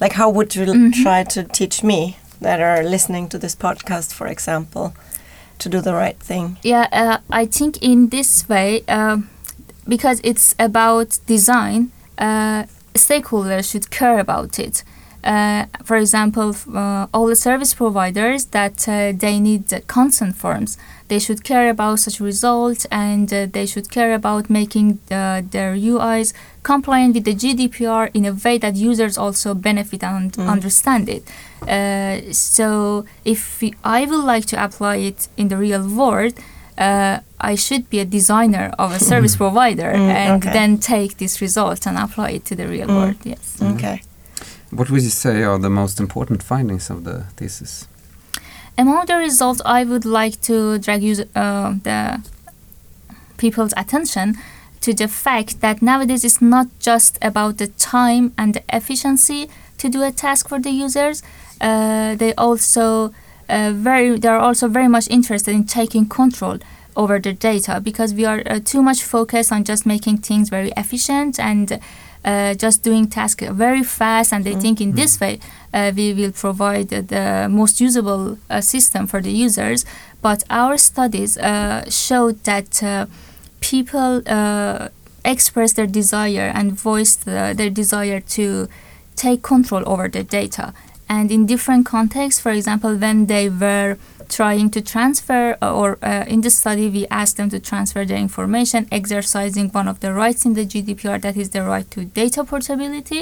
like 0.00 0.14
how 0.14 0.28
would 0.28 0.56
you 0.56 0.64
l- 0.64 0.74
Mhm. 0.74 0.92
try 1.02 1.22
to 1.24 1.44
teach 1.44 1.84
me 1.84 2.16
that 2.40 2.60
are 2.60 2.82
listening 2.82 3.28
to 3.28 3.38
this 3.38 3.54
podcast, 3.54 4.12
for 4.12 4.26
example, 4.26 4.92
to 5.58 5.68
do 5.68 5.80
the 5.80 5.92
right 5.94 6.18
thing? 6.28 6.56
Yeah, 6.64 6.86
uh, 6.92 7.18
I 7.42 7.46
think 7.46 7.76
in 7.80 8.08
this 8.08 8.48
way, 8.48 8.82
um, 8.88 9.28
because 9.86 10.20
it's 10.24 10.54
about 10.58 11.18
design, 11.26 11.90
uh, 12.18 12.64
stakeholders 12.94 13.70
should 13.70 13.88
care 13.90 14.18
about 14.18 14.58
it. 14.58 14.82
Uh, 15.22 15.64
for 15.84 15.96
example, 15.96 16.54
uh, 16.74 17.06
all 17.12 17.26
the 17.26 17.36
service 17.36 17.74
providers 17.74 18.46
that 18.46 18.88
uh, 18.88 19.12
they 19.16 19.38
need 19.38 19.68
the 19.68 19.80
consent 19.82 20.34
forms, 20.36 20.78
they 21.08 21.18
should 21.18 21.42
care 21.44 21.68
about 21.68 21.98
such 21.98 22.20
results 22.20 22.86
and 22.90 23.32
uh, 23.32 23.46
they 23.52 23.66
should 23.66 23.90
care 23.90 24.14
about 24.14 24.48
making 24.48 24.98
uh, 25.10 25.42
their 25.50 25.74
UIs 25.74 26.32
compliant 26.62 27.14
with 27.14 27.24
the 27.24 27.34
GDPR 27.34 28.10
in 28.14 28.24
a 28.24 28.32
way 28.32 28.58
that 28.58 28.76
users 28.76 29.18
also 29.18 29.54
benefit 29.54 30.02
and 30.02 30.32
Mm. 30.32 30.48
understand 30.48 31.08
it. 31.08 31.22
Uh, 31.68 32.32
so, 32.32 33.04
if 33.24 33.60
we- 33.60 33.74
I 33.84 34.06
would 34.06 34.24
like 34.24 34.46
to 34.46 34.56
apply 34.64 34.96
it 34.96 35.28
in 35.36 35.48
the 35.48 35.56
real 35.56 35.82
world, 35.88 36.34
uh, 36.78 37.18
I 37.40 37.56
should 37.56 37.90
be 37.90 37.98
a 38.00 38.04
designer 38.06 38.72
of 38.78 38.92
a 38.92 38.98
service 38.98 39.36
provider 39.42 39.92
Mm, 39.94 40.08
and 40.14 40.42
okay. 40.44 40.52
then 40.52 40.78
take 40.78 41.18
this 41.18 41.40
result 41.42 41.86
and 41.86 41.98
apply 41.98 42.30
it 42.36 42.44
to 42.46 42.54
the 42.56 42.66
real 42.66 42.88
Mm. 42.88 42.94
world. 42.96 43.16
Yes. 43.24 43.56
Okay. 43.62 44.02
What 44.70 44.90
would 44.90 45.02
you 45.02 45.10
say 45.10 45.42
are 45.42 45.58
the 45.58 45.70
most 45.70 45.98
important 45.98 46.42
findings 46.42 46.90
of 46.90 47.04
the 47.04 47.24
thesis? 47.36 47.88
Among 48.78 49.06
the 49.06 49.16
results, 49.16 49.60
I 49.64 49.84
would 49.84 50.04
like 50.04 50.40
to 50.42 50.78
drag 50.78 51.02
user, 51.02 51.26
uh, 51.34 51.74
the 51.82 52.22
people's 53.36 53.74
attention 53.76 54.36
to 54.80 54.94
the 54.94 55.08
fact 55.08 55.60
that 55.60 55.82
nowadays 55.82 56.24
it's 56.24 56.40
not 56.40 56.66
just 56.78 57.18
about 57.20 57.58
the 57.58 57.66
time 57.66 58.32
and 58.38 58.54
the 58.54 58.62
efficiency 58.72 59.50
to 59.78 59.88
do 59.88 60.02
a 60.02 60.12
task 60.12 60.48
for 60.48 60.58
the 60.58 60.70
users. 60.70 61.22
Uh, 61.60 62.14
they 62.14 62.32
also 62.34 63.12
uh, 63.48 63.72
very 63.74 64.18
they 64.18 64.28
are 64.28 64.38
also 64.38 64.68
very 64.68 64.88
much 64.88 65.08
interested 65.08 65.52
in 65.52 65.64
taking 65.64 66.08
control 66.08 66.58
over 66.96 67.18
the 67.18 67.32
data 67.32 67.80
because 67.80 68.14
we 68.14 68.24
are 68.24 68.42
uh, 68.46 68.60
too 68.64 68.82
much 68.82 69.02
focused 69.02 69.52
on 69.52 69.64
just 69.64 69.84
making 69.84 70.18
things 70.18 70.48
very 70.48 70.72
efficient 70.76 71.38
and 71.38 71.80
uh, 72.24 72.54
just 72.54 72.82
doing 72.82 73.06
tasks 73.06 73.44
very 73.48 73.82
fast 73.82 74.32
and 74.32 74.44
they 74.44 74.54
think 74.54 74.80
in 74.80 74.92
this 74.92 75.20
way 75.20 75.38
uh, 75.72 75.92
we 75.94 76.12
will 76.12 76.32
provide 76.32 76.88
the 76.88 77.48
most 77.50 77.80
usable 77.80 78.38
uh, 78.48 78.60
system 78.60 79.06
for 79.06 79.20
the 79.20 79.32
users. 79.32 79.84
But 80.20 80.44
our 80.50 80.76
studies 80.76 81.38
uh, 81.38 81.88
showed 81.88 82.44
that 82.44 82.82
uh, 82.82 83.06
people 83.60 84.22
uh, 84.26 84.88
express 85.24 85.72
their 85.72 85.86
desire 85.86 86.52
and 86.54 86.72
voice 86.72 87.16
the, 87.16 87.54
their 87.56 87.70
desire 87.70 88.20
to 88.20 88.68
take 89.16 89.42
control 89.42 89.82
over 89.86 90.08
the 90.08 90.22
data 90.22 90.72
and 91.10 91.32
in 91.32 91.44
different 91.44 91.84
contexts 91.84 92.40
for 92.40 92.52
example 92.52 92.94
when 92.96 93.26
they 93.26 93.50
were 93.50 93.98
trying 94.28 94.70
to 94.70 94.80
transfer 94.80 95.58
uh, 95.60 95.74
or 95.74 95.98
uh, 96.02 96.24
in 96.28 96.40
the 96.40 96.50
study 96.50 96.88
we 96.88 97.04
asked 97.08 97.36
them 97.36 97.50
to 97.50 97.58
transfer 97.58 98.04
their 98.04 98.16
information 98.16 98.86
exercising 98.92 99.68
one 99.70 99.88
of 99.88 99.98
the 100.00 100.14
rights 100.14 100.46
in 100.46 100.54
the 100.54 100.64
gdpr 100.64 101.20
that 101.20 101.36
is 101.36 101.50
the 101.50 101.62
right 101.62 101.90
to 101.90 102.04
data 102.04 102.44
portability. 102.44 103.20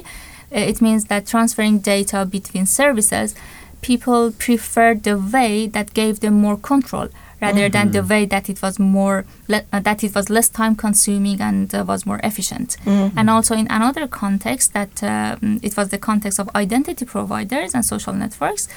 Uh, 0.54 0.70
it 0.72 0.80
means 0.82 1.06
that 1.06 1.26
transferring 1.26 1.78
data 1.78 2.26
between 2.26 2.66
services 2.66 3.34
people 3.80 4.32
preferred 4.32 5.02
the 5.04 5.16
way 5.18 5.66
that 5.66 5.94
gave 5.94 6.20
them 6.20 6.34
more 6.34 6.58
control 6.58 7.08
rather 7.40 7.68
than 7.68 7.90
the 7.92 8.02
way 8.02 8.26
that 8.26 8.48
it 8.48 8.60
was 8.62 8.78
more 8.78 9.24
le- 9.48 9.62
uh, 9.72 9.80
that 9.80 10.02
it 10.02 10.14
was 10.14 10.28
less 10.28 10.48
time 10.48 10.74
consuming 10.74 11.40
and 11.40 11.74
uh, 11.74 11.84
was 11.86 12.04
more 12.06 12.20
efficient 12.24 12.76
Mm. 12.84 13.12
and 13.16 13.30
also 13.30 13.54
in 13.54 13.66
another 13.70 14.06
context 14.08 14.72
that 14.72 15.02
um, 15.02 15.60
it 15.62 15.76
was 15.76 15.88
the 15.90 15.98
context 15.98 16.38
of 16.40 16.48
identity 16.54 17.04
providers 17.04 17.74
and 17.74 17.84
social 17.84 18.12
networks 18.12 18.68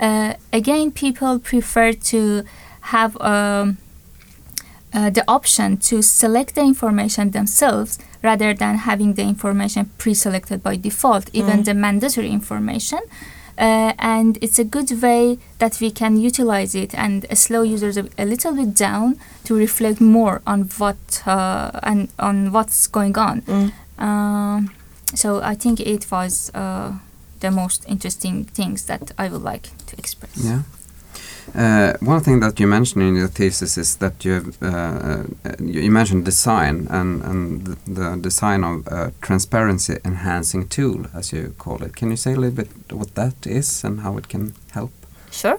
uh, 0.00 0.34
again 0.52 0.90
people 0.92 1.38
prefer 1.38 1.92
to 1.92 2.42
have 2.94 3.16
um, 3.20 3.78
uh, 4.92 5.08
the 5.10 5.24
option 5.28 5.76
to 5.76 6.02
select 6.02 6.54
the 6.56 6.62
information 6.62 7.30
themselves 7.30 7.98
rather 8.22 8.52
than 8.52 8.76
having 8.78 9.14
the 9.14 9.22
information 9.22 9.88
pre-selected 9.98 10.62
by 10.62 10.76
default 10.76 11.30
even 11.32 11.60
Mm. 11.60 11.64
the 11.64 11.74
mandatory 11.74 12.30
information 12.30 12.98
uh, 13.60 13.92
and 13.98 14.38
it's 14.40 14.58
a 14.58 14.64
good 14.64 14.90
way 15.02 15.38
that 15.58 15.78
we 15.80 15.90
can 15.90 16.16
utilize 16.16 16.74
it 16.74 16.94
and 16.94 17.26
slow 17.38 17.62
users 17.62 17.96
a, 17.96 18.04
a 18.18 18.24
little 18.24 18.54
bit 18.54 18.74
down 18.74 19.16
to 19.44 19.54
reflect 19.54 20.00
more 20.00 20.40
on 20.46 20.62
what 20.78 21.22
uh, 21.26 21.70
and 21.82 22.08
on 22.18 22.50
what's 22.52 22.86
going 22.88 23.16
on 23.18 23.42
Mm. 23.42 23.72
um, 23.98 24.70
so 25.14 25.40
I 25.42 25.54
think 25.56 25.80
it 25.80 26.10
was 26.10 26.50
uh, 26.54 26.92
the 27.40 27.50
most 27.50 27.84
interesting 27.88 28.44
things 28.54 28.84
that 28.86 29.10
I 29.18 29.28
would 29.28 29.42
like 29.42 29.68
to 29.86 29.96
express. 29.98 30.36
Yeah. 30.36 30.62
Uh, 31.54 31.94
one 32.00 32.20
thing 32.20 32.40
that 32.40 32.60
you 32.60 32.66
mentioned 32.66 33.02
in 33.02 33.16
your 33.16 33.28
thesis 33.28 33.76
is 33.76 33.96
that 33.96 34.24
you 34.24 34.32
have, 34.34 34.62
uh, 34.62 35.24
uh, 35.44 35.52
you 35.60 35.90
mentioned 35.90 36.24
design 36.24 36.86
and, 36.90 37.22
and 37.22 37.66
the, 37.86 38.16
design 38.20 38.62
of 38.62 38.86
a 38.86 39.12
transparency 39.20 39.96
enhancing 40.04 40.68
tool, 40.68 41.06
as 41.14 41.32
you 41.32 41.54
call 41.58 41.82
it. 41.82 41.96
Can 41.96 42.10
you 42.10 42.16
say 42.16 42.34
a 42.34 42.36
little 42.36 42.56
bit 42.56 42.92
what 42.92 43.14
that 43.16 43.46
is 43.46 43.82
and 43.84 44.00
how 44.00 44.16
it 44.16 44.28
can 44.28 44.54
help? 44.72 44.92
Sure. 45.30 45.58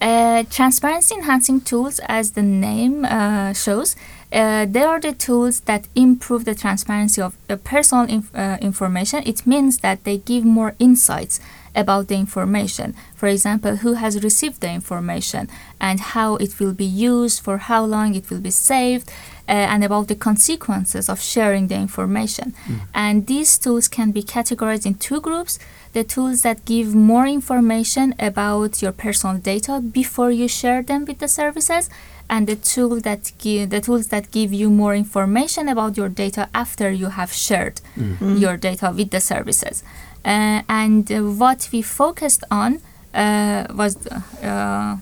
Uh, 0.00 0.44
transparency 0.50 1.14
enhancing 1.14 1.60
tools, 1.60 2.00
as 2.06 2.32
the 2.32 2.42
name 2.42 3.04
uh, 3.04 3.52
shows, 3.52 3.96
uh, 4.32 4.66
they 4.66 4.82
are 4.82 5.00
the 5.00 5.12
tools 5.12 5.60
that 5.60 5.88
improve 5.94 6.44
the 6.44 6.54
transparency 6.54 7.22
of 7.22 7.36
personal 7.64 8.04
inf- 8.04 8.34
information. 8.60 9.22
It 9.24 9.46
means 9.46 9.78
that 9.78 10.04
they 10.04 10.18
give 10.18 10.44
more 10.44 10.74
insights 10.78 11.40
about 11.74 12.08
the 12.08 12.16
information. 12.16 12.94
For 13.14 13.28
example, 13.28 13.76
who 13.76 13.94
has 13.94 14.22
received 14.22 14.60
the 14.60 14.70
information 14.70 15.48
and 15.80 16.00
how 16.00 16.36
it 16.36 16.58
will 16.60 16.72
be 16.72 16.84
used, 16.84 17.42
for 17.42 17.58
how 17.58 17.84
long 17.84 18.14
it 18.14 18.30
will 18.30 18.40
be 18.40 18.50
saved, 18.50 19.10
uh, 19.48 19.52
and 19.52 19.84
about 19.84 20.08
the 20.08 20.14
consequences 20.14 21.08
of 21.08 21.20
sharing 21.20 21.68
the 21.68 21.74
information. 21.74 22.54
And 22.94 23.26
these 23.26 23.58
tools 23.58 23.88
can 23.88 24.10
be 24.10 24.22
categorized 24.22 24.86
in 24.86 24.94
two 24.94 25.20
groups 25.20 25.58
the 25.92 26.04
tools 26.04 26.42
that 26.42 26.64
give 26.64 26.94
more 26.94 27.26
information 27.26 28.14
about 28.18 28.82
your 28.82 28.90
personal 28.90 29.38
data 29.38 29.80
before 29.80 30.30
you 30.30 30.48
share 30.48 30.82
them 30.82 31.04
with 31.04 31.18
the 31.20 31.28
services 31.28 31.88
and 32.28 32.46
the 32.46 32.56
tool 32.56 33.00
that 33.00 33.32
give 33.38 33.70
the 33.70 33.80
tools 33.80 34.08
that 34.08 34.30
give 34.30 34.52
you 34.52 34.70
more 34.70 34.94
information 34.94 35.68
about 35.68 35.96
your 35.96 36.08
data 36.08 36.48
after 36.54 36.90
you 36.90 37.08
have 37.10 37.32
shared 37.32 37.80
Mm. 37.98 38.40
your 38.40 38.56
data 38.56 38.92
with 38.96 39.10
the 39.10 39.20
services 39.20 39.82
uh, 40.24 40.62
and 40.68 41.10
uh, 41.12 41.18
what 41.22 41.68
we 41.72 41.82
focused 41.82 42.42
on 42.50 42.80
uh, 43.14 43.66
was 43.74 43.96
uh, 44.42 44.96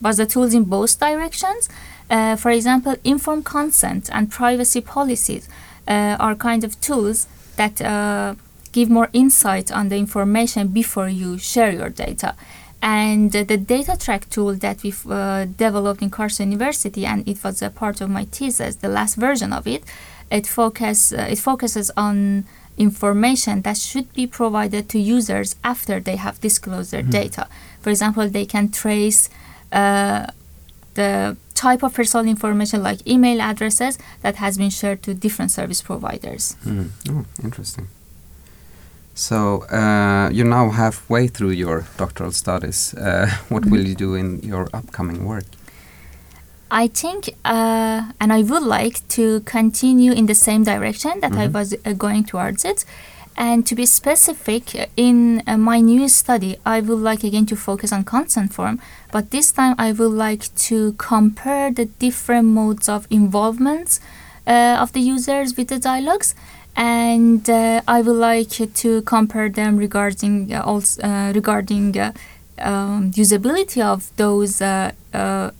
was 0.00 0.16
the 0.16 0.26
tools 0.26 0.54
in 0.54 0.64
both 0.64 0.98
directions 1.00 1.68
uh, 2.10 2.36
for 2.36 2.50
example 2.50 2.94
informed 3.04 3.44
consent 3.44 4.08
and 4.12 4.30
privacy 4.30 4.80
policies 4.80 5.48
uh, 5.88 6.16
are 6.20 6.34
kind 6.34 6.64
of 6.64 6.80
tools 6.80 7.26
that 7.56 7.80
uh, 7.82 8.34
give 8.72 8.88
more 8.88 9.08
insight 9.12 9.72
on 9.72 9.88
the 9.88 9.96
information 9.96 10.68
before 10.68 11.08
you 11.08 11.38
share 11.38 11.72
your 11.72 11.88
data. 11.88 12.34
And 12.80 13.32
the 13.32 13.56
data 13.56 13.96
track 13.98 14.30
tool 14.30 14.54
that 14.54 14.82
we've 14.82 15.10
uh, 15.10 15.46
developed 15.46 16.00
in 16.00 16.10
Karlstad 16.10 16.46
University, 16.46 17.04
and 17.04 17.26
it 17.26 17.42
was 17.42 17.60
a 17.60 17.70
part 17.70 18.00
of 18.00 18.08
my 18.08 18.24
thesis, 18.24 18.76
the 18.76 18.88
last 18.88 19.16
version 19.16 19.52
of 19.52 19.66
it, 19.66 19.82
it 20.30 20.46
focus 20.46 21.12
uh, 21.12 21.26
it 21.28 21.38
focuses 21.38 21.90
on 21.96 22.44
information 22.76 23.62
that 23.62 23.76
should 23.76 24.12
be 24.12 24.26
provided 24.26 24.88
to 24.90 24.98
users 24.98 25.56
after 25.64 25.98
they 25.98 26.16
have 26.16 26.40
disclosed 26.40 26.92
their 26.92 27.02
data. 27.02 27.48
For 27.80 27.90
example, 27.90 28.28
they 28.28 28.46
can 28.46 28.70
trace 28.70 29.28
uh, 29.72 30.26
the 30.94 31.36
type 31.54 31.82
of 31.82 31.92
personal 31.92 32.26
information 32.26 32.82
like 32.82 33.04
email 33.06 33.40
addresses 33.40 33.98
that 34.22 34.36
has 34.36 34.56
been 34.56 34.70
shared 34.70 35.02
to 35.02 35.14
different 35.14 35.50
service 35.50 35.82
providers. 35.82 36.56
Mm. 36.64 36.90
Oh, 37.10 37.24
interesting. 37.42 37.88
So 39.18 39.64
uh, 39.64 40.30
you're 40.32 40.46
now 40.46 40.70
halfway 40.70 41.26
through 41.26 41.50
your 41.50 41.84
doctoral 41.96 42.30
studies. 42.30 42.94
Uh, 42.94 43.26
what 43.48 43.66
will 43.66 43.84
you 43.84 43.96
do 43.96 44.14
in 44.14 44.38
your 44.42 44.68
upcoming 44.72 45.24
work? 45.24 45.44
I 46.70 46.86
think, 46.86 47.30
uh, 47.44 48.12
and 48.20 48.32
I 48.32 48.42
would 48.42 48.62
like 48.62 49.00
to 49.08 49.40
continue 49.40 50.12
in 50.12 50.26
the 50.26 50.34
same 50.34 50.62
direction 50.62 51.20
that 51.20 51.32
I 51.32 51.48
Mhm. 51.48 51.52
was 51.52 51.74
uh, 51.74 51.94
going 51.94 52.24
towards 52.24 52.64
it. 52.64 52.84
And 53.36 53.66
to 53.66 53.74
be 53.74 53.86
specific, 53.86 54.74
uh, 54.74 54.86
in 54.96 55.42
uh, 55.48 55.56
my 55.56 55.80
new 55.80 56.08
study, 56.08 56.56
I 56.64 56.80
would 56.80 57.02
like 57.10 57.24
again 57.26 57.46
to 57.46 57.56
focus 57.56 57.92
on 57.92 58.04
consent 58.04 58.52
form, 58.52 58.78
but 59.12 59.30
this 59.30 59.50
time 59.52 59.74
I 59.78 59.92
would 59.92 60.12
like 60.28 60.44
to 60.68 60.92
compare 60.98 61.72
the 61.74 61.86
different 61.98 62.48
modes 62.48 62.88
of 62.88 63.06
involvement 63.10 63.98
uh, 64.46 64.82
of 64.82 64.92
the 64.92 65.00
users 65.00 65.56
with 65.56 65.68
the 65.68 65.78
dialogues. 65.78 66.34
And 66.78 67.50
uh, 67.50 67.82
I 67.88 68.02
would 68.02 68.16
like 68.16 68.50
to 68.50 69.02
compare 69.02 69.48
them 69.48 69.78
regarding 69.78 70.54
uh, 70.54 70.62
also 70.62 71.02
uh, 71.02 71.32
regarding 71.34 71.98
uh, 71.98 72.12
um, 72.60 73.10
usability 73.10 73.84
of 73.84 74.14
those 74.16 74.62
uh, 74.62 74.92
uh, 75.12 75.50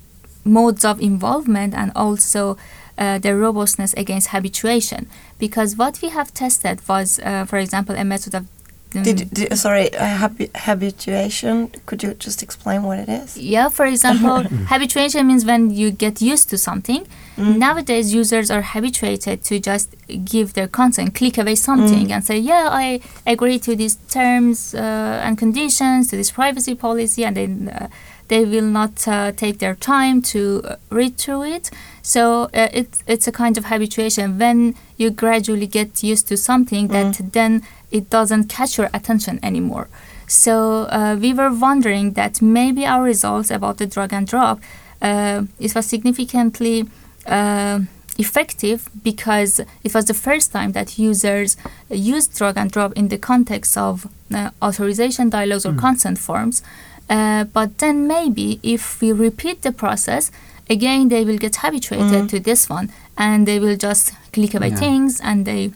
modes 0.45 0.85
of 0.85 1.01
involvement 1.01 1.75
and 1.75 1.91
also 1.97 2.57
their 2.97 3.37
robustness 3.37 3.95
against 3.95 4.29
habituation. 4.29 5.09
Because 5.39 5.77
what 5.77 6.01
we 6.03 6.09
have 6.11 6.33
tested 6.35 6.81
was, 6.89 7.21
for 7.47 7.59
example, 7.59 7.95
a 7.97 8.05
method 8.05 8.35
of 8.35 8.47
um, 8.95 9.03
Did, 9.03 9.31
did 9.35 9.59
sorry, 9.59 9.93
uh, 9.95 10.19
habi- 10.23 10.51
habituation? 10.55 11.71
Could 11.87 12.03
you 12.03 12.15
just 12.15 12.43
explain 12.43 12.83
what 12.83 12.99
it 12.99 13.09
is? 13.09 13.37
yeah, 13.37 13.69
for 13.69 13.87
example, 13.87 14.43
habituation 14.67 15.27
means 15.27 15.45
when 15.45 15.71
you 15.71 15.91
get 15.91 16.21
used 16.23 16.49
to 16.51 16.59
something. 16.59 17.07
Mm. 17.37 17.59
Nowadays, 17.59 18.13
users 18.15 18.51
are 18.51 18.63
habituated 18.63 19.45
to 19.45 19.61
just 19.61 19.95
give 20.25 20.55
their 20.55 20.69
consent, 20.69 21.15
click 21.15 21.39
away 21.39 21.55
something, 21.55 22.09
Mm. 22.09 22.13
and 22.15 22.25
say, 22.25 22.39
"Yeah, 22.39 22.69
I 22.73 23.01
agree 23.27 23.59
to 23.61 23.77
these 23.77 23.97
terms 24.11 24.75
uh, 24.75 25.25
and 25.25 25.37
conditions, 25.39 26.09
to 26.11 26.17
this 26.17 26.31
privacy 26.33 26.75
policy," 26.75 27.25
and 27.25 27.37
then 27.37 27.69
uh, 27.69 27.87
they 28.29 28.45
will 28.45 28.67
not 28.81 29.07
uh, 29.07 29.33
take 29.33 29.59
their 29.59 29.75
time 29.75 30.21
to 30.33 30.41
uh, 30.65 30.77
read 30.91 31.17
through 31.17 31.45
it. 31.45 31.71
So 32.03 32.45
uh, 32.55 32.69
it's 32.81 33.03
it's 33.07 33.29
a 33.29 33.33
kind 33.33 33.57
of 33.59 33.65
habituation 33.67 34.39
when 34.39 34.75
you 34.97 35.11
gradually 35.11 35.67
get 35.69 36.03
used 36.03 36.27
to 36.29 36.37
something 36.37 36.89
that 36.89 37.21
then 37.33 37.63
it 37.91 38.11
doesn't 38.11 38.49
catch 38.49 38.79
your 38.79 38.91
attention 38.93 39.39
anymore. 39.43 39.89
So 40.27 40.83
uh, 40.91 41.17
we 41.21 41.33
were 41.33 41.51
wondering 41.53 42.13
that 42.13 42.43
maybe 42.43 42.85
our 42.85 43.03
results 43.03 43.51
about 43.51 43.79
the 43.79 43.87
drag 43.87 44.13
and 44.13 44.27
drop 44.27 44.61
uh, 45.01 45.43
it 45.61 45.75
was 45.75 45.87
significantly 45.87 46.85
uh, 47.27 47.81
effective 48.19 48.89
because 49.05 49.61
it 49.85 49.95
was 49.95 50.07
the 50.07 50.15
first 50.15 50.53
time 50.53 50.73
that 50.73 50.99
users 50.99 51.57
used 51.89 52.37
drag 52.37 52.57
and 52.57 52.71
drop 52.71 52.93
in 52.95 53.09
the 53.09 53.19
context 53.19 53.77
of 53.79 54.07
uh, 54.35 54.51
authorization 54.61 55.31
dialogues 55.31 55.65
or 55.65 55.73
consent 55.73 56.19
forms. 56.19 56.63
Uh, 57.09 57.45
but 57.45 57.79
then 57.79 58.07
maybe 58.09 58.59
if 58.63 59.01
we 59.01 59.13
repeat 59.13 59.63
the 59.63 59.73
process, 59.73 60.31
again 60.69 61.09
they 61.09 61.25
will 61.25 61.39
get 61.39 61.57
habituated 61.57 62.29
to 62.29 62.41
this 62.41 62.69
one 62.69 62.91
and 63.17 63.47
they 63.47 63.59
will 63.59 63.77
just 63.77 64.13
click 64.33 64.53
away 64.55 64.69
Yeah. 64.71 64.77
things 64.77 65.21
and 65.21 65.47
they 65.47 65.71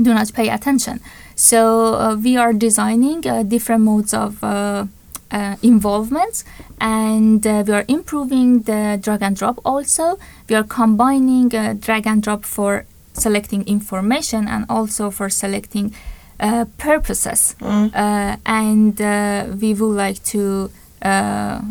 do 0.00 0.14
not 0.14 0.32
pay 0.34 0.48
attention. 0.48 1.00
So 1.40 1.94
uh, 1.94 2.16
we 2.16 2.36
are 2.36 2.52
designing 2.52 3.26
uh, 3.26 3.42
different 3.44 3.82
modes 3.82 4.12
of 4.12 4.44
uh, 4.44 4.84
uh, 5.30 5.56
involvement 5.62 6.44
and 6.78 7.46
uh, 7.46 7.64
we 7.66 7.72
are 7.72 7.86
improving 7.88 8.60
the 8.64 8.98
drag 9.00 9.22
and 9.22 9.34
drop 9.34 9.58
also. 9.64 10.18
We 10.50 10.54
are 10.56 10.64
combining 10.64 11.54
uh, 11.54 11.76
drag 11.80 12.06
and 12.06 12.22
drop 12.22 12.44
for 12.44 12.84
selecting 13.14 13.66
information 13.66 14.48
and 14.48 14.66
also 14.68 15.10
for 15.10 15.30
selecting 15.30 15.94
uh, 16.40 16.66
purposes. 16.76 17.56
Mm. 17.60 17.94
Uh, 17.94 18.36
and 18.44 19.00
uh, 19.00 19.46
we 19.58 19.72
would 19.72 19.96
like 19.96 20.22
to 20.24 20.70
uh, 21.00 21.62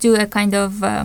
do 0.00 0.16
a 0.16 0.26
kind 0.26 0.54
of 0.54 0.82
uh, 0.82 1.04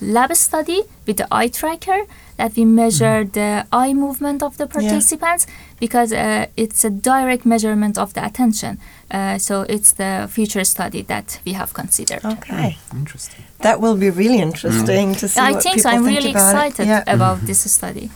lab 0.00 0.34
study 0.34 0.82
with 1.06 1.16
the 1.16 1.26
eye 1.30 1.48
tracker 1.48 2.06
that 2.36 2.54
we 2.56 2.64
measure 2.64 3.24
the 3.24 3.66
eye 3.72 3.92
movement 3.92 4.42
of 4.42 4.56
the 4.58 4.66
participants 4.66 5.46
because 5.80 6.12
uh, 6.12 6.46
it's 6.56 6.84
a 6.84 6.90
direct 6.90 7.44
measurement 7.44 7.98
of 7.98 8.12
the 8.14 8.24
attention. 8.24 8.78
Uh, 9.10 9.38
so 9.38 9.62
it's 9.68 9.92
the 9.92 10.28
future 10.30 10.64
study 10.64 11.02
that 11.02 11.40
we 11.44 11.52
have 11.54 11.72
considered. 11.74 12.24
Okay, 12.24 12.76
Interesting. 12.92 13.44
that 13.60 13.80
will 13.80 13.96
be 13.96 14.10
really 14.10 14.38
interesting 14.38 15.14
to 15.16 15.28
see 15.28 15.40
I 15.40 15.52
what 15.52 15.62
think 15.62 15.80
so. 15.80 15.88
people 15.90 15.98
I'm 15.98 16.04
think 16.04 16.18
really 16.18 16.30
about 16.30 16.54
excited 16.54 16.86
Yeah. 16.86 17.02
about 17.06 17.40
this 17.46 17.70
study. 17.72 18.10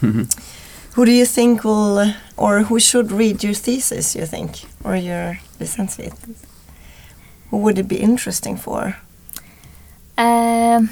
Who 0.95 1.05
do 1.07 1.11
you 1.11 1.25
think 1.27 1.65
will, 1.65 2.13
or 2.37 2.61
who 2.65 2.79
should 2.79 3.11
read 3.11 3.43
your 3.43 3.55
thesis? 3.55 4.15
You 4.15 4.27
think, 4.27 4.65
or 4.85 4.95
your 4.95 5.39
licentiate? 5.59 6.13
Who 7.51 7.57
would 7.57 7.79
it 7.79 7.89
be 7.89 7.97
interesting 7.97 8.57
for? 8.59 8.97
Um, 10.19 10.91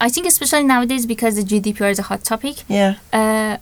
I 0.00 0.08
think 0.08 0.26
especially 0.26 0.64
nowadays 0.64 1.04
because 1.06 1.36
the 1.36 1.42
GDPR 1.42 1.90
is 1.90 1.98
a 1.98 2.02
hot 2.10 2.24
topic. 2.24 2.56
Yeah. 2.68 2.94
uh, 3.12 3.56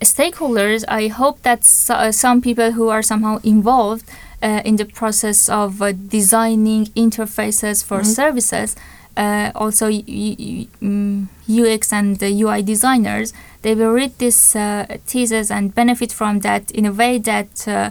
stakeholders, 0.00 0.84
I 0.88 1.08
hope 1.08 1.42
that 1.42 1.64
so, 1.64 1.94
uh, 1.94 2.12
some 2.12 2.40
people 2.40 2.72
who 2.72 2.88
are 2.88 3.02
somehow 3.02 3.38
involved 3.44 4.04
uh, 4.42 4.60
in 4.64 4.76
the 4.76 4.84
process 4.84 5.48
of 5.48 5.80
uh, 5.80 5.92
designing 5.92 6.86
interfaces 6.96 7.84
for 7.84 8.00
Mhm. 8.00 8.06
services, 8.06 8.74
uh, 9.16 9.52
also 9.54 9.86
y- 9.88 10.02
y- 10.08 10.66
mm, 10.82 11.28
UX 11.46 11.92
and 11.92 12.18
the 12.18 12.30
UI 12.44 12.62
designers, 12.62 13.32
they 13.62 13.74
will 13.76 13.92
read 13.92 14.12
this 14.18 14.56
uh, 14.56 14.86
thesis 15.06 15.50
and 15.50 15.72
benefit 15.74 16.12
from 16.12 16.40
that 16.40 16.70
in 16.72 16.84
a 16.86 16.92
way 16.92 17.18
that 17.18 17.68
uh, 17.68 17.90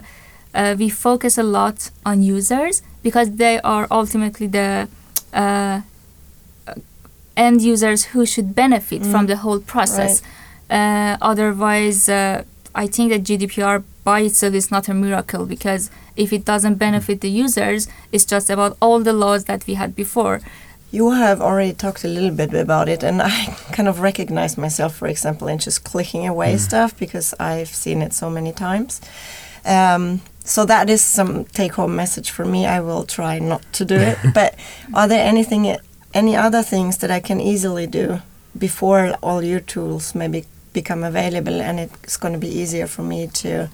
uh, 0.54 0.74
we 0.78 0.90
focus 0.90 1.38
a 1.38 1.42
lot 1.42 1.90
on 2.04 2.20
users 2.22 2.82
because 3.02 3.30
they 3.36 3.58
are 3.64 3.86
ultimately 3.90 4.46
the 4.48 4.86
uh, 5.32 5.80
end 7.36 7.62
users 7.62 8.04
who 8.12 8.24
should 8.26 8.54
benefit 8.54 9.02
from 9.02 9.24
Mm. 9.24 9.28
the 9.28 9.36
whole 9.36 9.60
process. 9.60 10.22
Uh, 10.70 11.16
otherwise, 11.20 12.08
uh, 12.08 12.42
I 12.74 12.86
think 12.86 13.10
that 13.12 13.22
GDPR 13.24 13.82
by 14.04 14.20
itself 14.20 14.54
is 14.54 14.70
not 14.70 14.88
a 14.88 14.94
miracle 14.94 15.44
because 15.46 15.90
if 16.16 16.32
it 16.32 16.44
doesn't 16.44 16.74
benefit 16.76 17.20
the 17.20 17.30
users, 17.30 17.88
it's 18.10 18.24
just 18.24 18.50
about 18.50 18.76
all 18.80 19.00
the 19.00 19.12
laws 19.12 19.44
that 19.44 19.66
we 19.66 19.74
had 19.74 19.94
before. 19.94 20.40
You 20.90 21.12
have 21.12 21.40
already 21.40 21.72
talked 21.72 22.04
a 22.04 22.08
little 22.08 22.30
bit 22.36 22.52
about 22.52 22.88
it, 22.88 23.02
and 23.02 23.22
I 23.32 23.56
kind 23.72 23.88
of 23.88 24.00
recognize 24.00 24.58
myself, 24.58 24.94
for 24.96 25.08
example, 25.08 25.48
in 25.48 25.58
just 25.58 25.84
clicking 25.84 26.26
away 26.26 26.56
stuff 26.58 26.96
because 26.98 27.34
I've 27.40 27.68
seen 27.74 28.02
it 28.02 28.12
so 28.12 28.28
many 28.28 28.52
times. 28.52 29.00
Um, 29.64 30.20
so 30.44 30.64
that 30.66 30.90
is 30.90 31.00
some 31.02 31.44
take-home 31.44 31.94
message 31.96 32.30
for 32.30 32.44
me. 32.44 32.66
I 32.66 32.80
will 32.80 33.04
try 33.04 33.38
not 33.38 33.62
to 33.74 33.84
do 33.84 33.94
it. 33.94 34.18
but 34.34 34.54
are 34.92 35.08
there 35.08 35.24
anything, 35.26 35.76
any 36.14 36.36
other 36.36 36.62
things 36.62 36.98
that 36.98 37.10
I 37.10 37.20
can 37.20 37.40
easily 37.40 37.86
do 37.86 38.20
before 38.56 39.14
all 39.22 39.42
your 39.42 39.60
tools 39.60 40.14
maybe 40.14 40.44
become 40.72 41.04
available, 41.04 41.60
and 41.60 41.80
it's 41.80 42.16
going 42.16 42.32
to 42.34 42.38
be 42.38 42.48
easier 42.48 42.86
for 42.86 43.02
me 43.02 43.26
to 43.28 43.68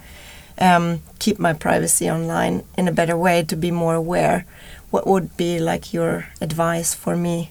um, 0.60 1.00
keep 1.18 1.38
my 1.38 1.52
privacy 1.52 2.10
online 2.10 2.64
in 2.76 2.88
a 2.88 2.92
better 2.92 3.16
way 3.16 3.42
to 3.44 3.56
be 3.56 3.70
more 3.70 3.94
aware? 3.94 4.44
What 4.90 5.06
would 5.06 5.36
be 5.36 5.58
like 5.58 5.92
your 5.92 6.28
advice 6.40 6.94
for 6.94 7.16
me, 7.16 7.50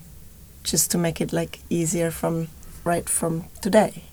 just 0.63 0.91
to 0.91 0.97
make 0.97 1.21
it 1.21 1.31
like 1.31 1.59
easier 1.69 2.11
from 2.11 2.47
right 2.83 3.07
from 3.07 3.45
today? 3.61 4.03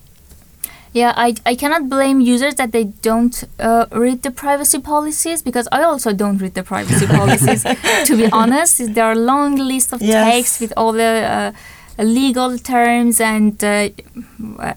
Yeah, 0.94 1.12
I, 1.16 1.34
I 1.44 1.56
cannot 1.56 1.88
blame 1.88 2.20
users 2.20 2.54
that 2.54 2.70
they 2.70 2.84
don't 3.02 3.42
uh, 3.58 3.86
read 3.90 4.22
the 4.22 4.30
privacy 4.30 4.78
policies 4.78 5.42
because 5.42 5.66
I 5.72 5.82
also 5.82 6.12
don't 6.12 6.38
read 6.38 6.54
the 6.54 6.62
privacy 6.62 7.06
policies. 7.18 7.64
To 8.04 8.16
be 8.16 8.28
honest, 8.30 8.94
there 8.94 9.04
are 9.04 9.16
long 9.16 9.56
list 9.56 9.92
of 9.92 10.00
Yes. 10.00 10.32
texts 10.32 10.60
with 10.60 10.72
all 10.76 10.92
the 10.92 11.52
uh, 11.98 12.04
legal 12.04 12.58
terms, 12.58 13.20
and 13.20 13.62
uh, 13.64 13.88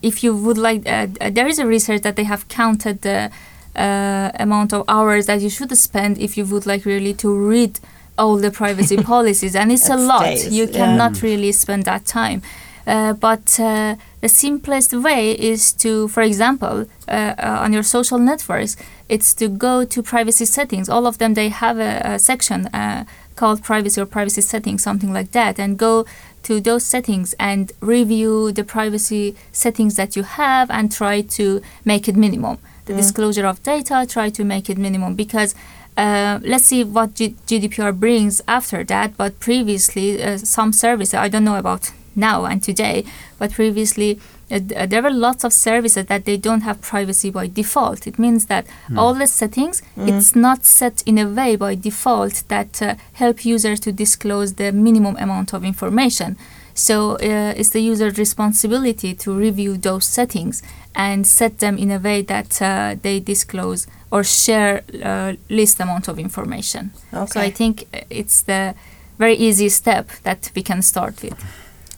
if 0.01 0.23
you 0.23 0.35
would 0.35 0.57
like, 0.57 0.81
uh, 0.87 1.05
there 1.29 1.47
is 1.47 1.59
a 1.59 1.67
research 1.67 2.01
that 2.01 2.15
they 2.15 2.23
have 2.23 2.47
counted 2.47 3.03
the 3.03 3.29
uh, 3.75 4.31
amount 4.39 4.73
of 4.73 4.83
hours 4.87 5.27
that 5.27 5.41
you 5.41 5.49
should 5.51 5.75
spend 5.77 6.17
if 6.17 6.35
you 6.35 6.45
would 6.45 6.65
like 6.65 6.83
really 6.85 7.13
to 7.13 7.29
read 7.31 7.79
all 8.17 8.37
the 8.37 8.49
privacy 8.49 8.97
policies, 9.13 9.55
and 9.55 9.71
it's 9.71 9.87
a 9.89 9.95
lot. 9.95 10.51
You 10.51 10.65
yeah. 10.65 10.71
cannot 10.79 11.21
really 11.21 11.51
spend 11.51 11.85
that 11.85 12.05
time. 12.07 12.41
Uh, 12.87 13.11
but 13.11 13.59
uh, 13.59 13.97
the 14.21 14.29
simplest 14.29 14.93
way 14.93 15.33
is 15.33 15.73
to, 15.73 16.07
for 16.07 16.23
example, 16.23 16.85
uh, 17.09 17.33
on 17.37 17.73
your 17.73 17.83
social 17.83 18.17
networks, 18.17 18.77
it's 19.09 19.33
to 19.33 19.49
go 19.49 19.83
to 19.83 20.01
privacy 20.01 20.45
settings. 20.45 20.87
All 20.87 21.05
of 21.05 21.17
them, 21.17 21.33
they 21.33 21.49
have 21.49 21.77
a, 21.79 22.01
a 22.05 22.19
section 22.19 22.67
uh, 22.67 23.03
called 23.35 23.61
privacy 23.61 23.99
or 23.99 24.05
privacy 24.05 24.41
settings, 24.41 24.83
something 24.83 25.11
like 25.11 25.31
that, 25.33 25.59
and 25.59 25.77
go 25.77 26.05
to 26.43 26.61
those 26.61 26.85
settings 26.85 27.35
and 27.39 27.73
review 27.81 28.53
the 28.53 28.63
privacy 28.63 29.35
settings 29.51 29.97
that 29.97 30.15
you 30.15 30.23
have 30.23 30.71
and 30.71 30.89
try 30.91 31.21
to 31.21 31.61
make 31.83 32.07
it 32.07 32.15
minimum. 32.15 32.57
The 32.85 32.93
disclosure 32.93 33.45
of 33.45 33.61
data, 33.63 34.05
try 34.09 34.29
to 34.29 34.45
make 34.45 34.69
it 34.69 34.77
minimum 34.77 35.15
because 35.15 35.55
uh, 35.97 36.39
let's 36.41 36.63
see 36.65 36.85
what 36.85 37.15
G- 37.15 37.35
GDPR 37.47 37.99
brings 37.99 38.41
after 38.47 38.85
that. 38.85 39.17
But 39.17 39.41
previously, 39.41 40.23
uh, 40.23 40.37
some 40.37 40.71
services, 40.71 41.15
I 41.15 41.27
don't 41.27 41.43
know 41.43 41.57
about 41.57 41.91
now 42.17 42.45
and 42.45 42.61
today, 42.61 43.05
but 43.39 43.53
previously, 43.53 44.19
uh, 44.49 44.85
there 44.85 45.03
were 45.03 45.11
lots 45.11 45.43
of 45.43 45.51
services 45.51 46.05
that 46.05 46.25
they 46.25 46.37
don't 46.37 46.61
have 46.61 46.81
privacy 46.81 47.29
by 47.29 47.47
default. 47.47 48.07
It 48.07 48.17
means 48.17 48.45
that 48.45 48.65
all 48.95 49.13
the 49.13 49.27
settings, 49.27 49.81
it's 49.97 50.35
not 50.35 50.63
set 50.63 51.03
in 51.05 51.17
a 51.17 51.27
way 51.27 51.57
by 51.57 51.75
default 51.75 52.43
that 52.47 52.81
uh, 52.81 52.95
help 53.13 53.45
users 53.45 53.79
to 53.81 53.91
disclose 53.91 54.53
the 54.53 54.71
minimum 54.71 55.17
amount 55.17 55.53
of 55.53 55.65
information. 55.65 56.37
So 56.73 57.13
uh, 57.15 57.53
it's 57.57 57.69
the 57.71 57.81
user's 57.81 58.17
responsibility 58.17 59.15
to 59.15 59.33
review 59.33 59.77
those 59.77 60.05
settings 60.05 60.61
and 60.95 61.25
set 61.25 61.59
them 61.59 61.77
in 61.77 61.91
a 61.91 61.97
way 61.97 62.21
that 62.21 62.61
uh, 62.61 62.95
they 63.01 63.19
disclose 63.19 63.87
or 64.11 64.23
share 64.23 64.83
uh, 65.03 65.33
least 65.49 65.79
amount 65.79 66.07
of 66.07 66.19
information. 66.19 66.91
Okay. 67.13 67.31
So 67.31 67.41
I 67.41 67.49
think 67.49 67.87
it's 68.09 68.43
the 68.43 68.75
very 69.17 69.35
easy 69.35 69.69
step 69.69 70.09
that 70.23 70.51
we 70.55 70.61
can 70.61 70.81
start 70.81 71.21
with. 71.21 71.35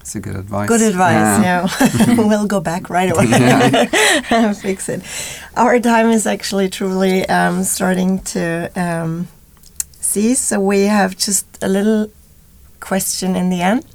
It's 0.02 0.16
a 0.16 0.20
good 0.20 0.36
advice. 0.36 0.68
Good 0.68 0.82
advice. 0.82 1.44
Yeah, 1.44 1.68
we'll 2.18 2.48
go 2.48 2.60
back 2.60 2.90
right 2.90 3.12
away 3.12 3.28
and 4.30 4.58
fix 4.62 4.90
it. 4.90 5.02
Our 5.56 5.80
time 5.80 6.10
is 6.10 6.26
actually 6.26 6.70
truly 6.70 7.28
um, 7.28 7.64
starting 7.64 8.20
to 8.34 8.72
um, 8.76 9.28
cease, 10.00 10.40
so 10.40 10.60
we 10.60 10.84
have 10.84 11.18
just 11.18 11.46
a 11.62 11.68
little 11.68 12.12
question 12.80 13.36
in 13.36 13.50
the 13.50 13.62
end. 13.62 13.86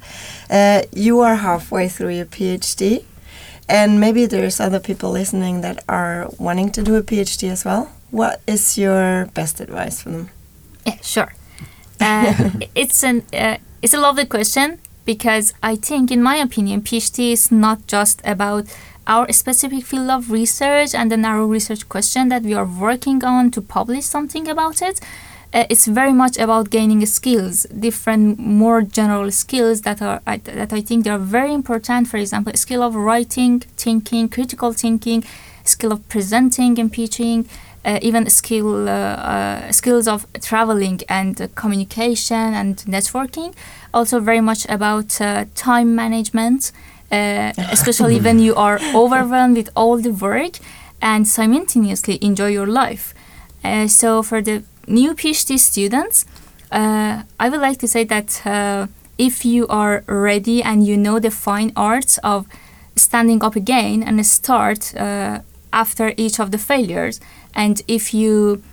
Uh, 0.49 0.83
you 0.93 1.19
are 1.21 1.35
halfway 1.35 1.89
through 1.89 2.09
your 2.11 2.25
PhD, 2.25 3.03
and 3.67 3.99
maybe 3.99 4.25
there's 4.27 4.59
other 4.59 4.79
people 4.79 5.09
listening 5.11 5.61
that 5.61 5.83
are 5.89 6.29
wanting 6.37 6.71
to 6.73 6.83
do 6.83 6.95
a 6.95 7.01
PhD 7.01 7.49
as 7.49 7.65
well. 7.65 7.91
What 8.11 8.41
is 8.47 8.77
your 8.77 9.25
best 9.33 9.59
advice 9.59 10.01
for 10.03 10.11
them? 10.11 10.29
Yeah, 10.85 11.01
sure. 11.01 11.33
Uh, 11.99 12.51
it's 12.75 13.03
an 13.03 13.23
uh, 13.33 13.57
it's 13.81 13.93
a 13.93 13.99
lovely 13.99 14.25
question 14.25 14.79
because 15.05 15.53
I 15.61 15.75
think, 15.75 16.11
in 16.11 16.21
my 16.21 16.35
opinion, 16.37 16.81
PhD 16.81 17.31
is 17.31 17.51
not 17.51 17.87
just 17.87 18.21
about 18.25 18.65
our 19.07 19.31
specific 19.31 19.85
field 19.85 20.09
of 20.09 20.31
research 20.31 20.95
and 20.95 21.11
the 21.11 21.17
narrow 21.17 21.45
research 21.45 21.87
question 21.87 22.29
that 22.29 22.41
we 22.41 22.53
are 22.53 22.65
working 22.65 23.23
on 23.23 23.51
to 23.51 23.61
publish 23.61 24.05
something 24.05 24.47
about 24.47 24.81
it. 24.81 24.99
Uh, 25.53 25.63
it's 25.69 25.85
very 25.85 26.11
much 26.11 26.37
about 26.37 26.69
gaining 26.69 27.05
skills, 27.05 27.63
different, 27.67 28.37
more 28.39 28.81
general 28.81 29.31
skills 29.31 29.81
that 29.81 30.01
are 30.01 30.19
that 30.25 30.73
I 30.73 30.81
think 30.81 31.05
they 31.05 31.11
are 31.11 31.19
very 31.19 31.53
important. 31.53 32.07
For 32.07 32.17
example, 32.17 32.51
skill 32.55 32.81
of 32.81 32.95
writing, 32.95 33.61
thinking, 33.77 34.27
critical 34.27 34.73
thinking, 34.73 35.23
skill 35.65 35.91
of 35.91 36.07
presenting 36.09 36.79
and 36.79 36.91
pitching, 36.91 37.47
uh, 37.85 37.99
even 38.01 38.27
skill 38.29 38.89
uh, 38.89 38.91
uh, 38.91 39.71
skills 39.71 40.07
of 40.07 40.25
traveling 40.41 41.01
and 41.07 41.39
uh, 41.39 41.47
communication 41.55 42.53
and 42.53 42.77
networking. 42.87 43.53
Also, 43.93 44.19
very 44.19 44.41
much 44.41 44.65
about 44.67 45.21
uh, 45.21 45.45
time 45.53 45.95
management, 45.95 46.71
uh, 47.11 47.53
especially 47.71 48.19
when 48.19 48.39
you 48.39 48.55
are 48.55 48.79
overwhelmed 48.95 49.55
with 49.55 49.69
all 49.75 49.97
the 49.97 50.11
work 50.11 50.57
and 51.01 51.27
simultaneously 51.27 52.17
enjoy 52.21 52.47
your 52.47 52.65
life. 52.65 53.13
so, 53.87 54.23
for 54.23 54.41
the 54.41 54.63
new 54.87 55.13
PhD 55.13 55.59
students, 55.59 56.25
I 56.71 57.49
would 57.49 57.61
like 57.61 57.77
to 57.79 57.87
say 57.87 58.03
that 58.05 58.41
if 59.17 59.45
you 59.45 59.67
are 59.67 60.03
ready 60.07 60.63
and 60.63 60.85
you 60.85 60.97
know 60.97 61.19
the 61.19 61.31
fine 61.31 61.71
arts 61.75 62.17
of 62.23 62.47
standing 62.95 63.43
up 63.43 63.55
again 63.55 64.03
and 64.03 64.25
start 64.25 64.93
after 65.75 66.13
each 66.17 66.39
of 66.39 66.49
the 66.49 66.57
failures, 66.57 67.19
and 67.53 67.83
if 67.87 68.13
you 68.13 68.63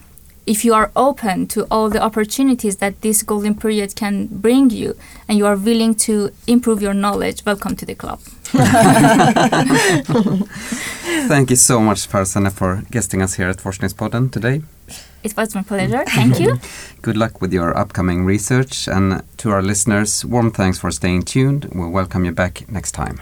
if 0.44 0.64
you 0.64 0.74
are 0.74 0.90
open 0.96 1.46
to 1.46 1.66
all 1.70 1.88
the 1.88 2.02
opportunities 2.02 2.78
that 2.78 3.00
this 3.02 3.22
golden 3.22 3.54
period 3.54 3.94
can 3.94 4.26
bring 4.26 4.70
you 4.70 4.96
and 5.28 5.38
you 5.38 5.46
are 5.46 5.56
willing 5.56 5.94
to 5.94 6.30
improve 6.48 6.82
your 6.82 6.94
knowledge 6.94 7.44
welcome 7.46 7.76
to 7.76 7.86
the 7.86 7.94
club. 7.94 8.18
Thank 11.28 11.50
you 11.50 11.56
so 11.56 11.80
much 11.80 12.08
Farzaneh 12.08 12.50
for 12.52 12.82
guesting 12.90 13.22
us 13.22 13.34
here 13.34 13.48
at 13.48 13.58
Forskningspodden 13.58 14.32
today. 14.32 14.62
It 15.22 15.36
was 15.36 15.54
my 15.54 15.62
pleasure. 15.62 16.04
Thank 16.08 16.40
you. 16.40 16.58
Good 17.02 17.16
luck 17.16 17.40
with 17.40 17.52
your 17.52 17.76
upcoming 17.78 18.24
research. 18.24 18.88
And 18.88 19.22
to 19.36 19.50
our 19.50 19.62
listeners 19.62 20.24
warm 20.24 20.50
thanks 20.50 20.80
for 20.80 20.90
staying 20.90 21.22
tuned. 21.22 21.70
We'll 21.72 21.90
welcome 21.90 22.24
you 22.24 22.32
back 22.32 22.68
next 22.68 22.92
time 22.92 23.20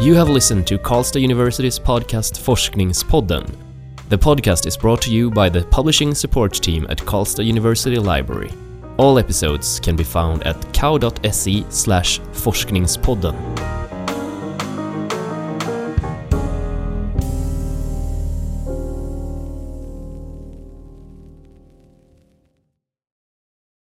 You 0.00 0.14
have 0.14 0.30
listened 0.30 0.66
to 0.68 0.78
Karlstad 0.78 1.20
University's 1.20 1.78
podcast 1.78 2.40
Forskningspodden. 2.40 3.54
The 4.08 4.16
podcast 4.16 4.66
is 4.66 4.74
brought 4.74 5.02
to 5.02 5.12
you 5.12 5.30
by 5.30 5.50
the 5.50 5.62
publishing 5.64 6.14
support 6.14 6.54
team 6.54 6.86
at 6.88 6.96
Karlstad 6.96 7.44
University 7.44 7.98
Library. 7.98 8.50
All 8.96 9.18
episodes 9.18 9.78
can 9.78 9.96
be 9.96 10.02
found 10.02 10.42
at 10.44 10.56
kau.se 10.72 11.66
slash 11.68 12.18
forskningspodden. 12.18 13.79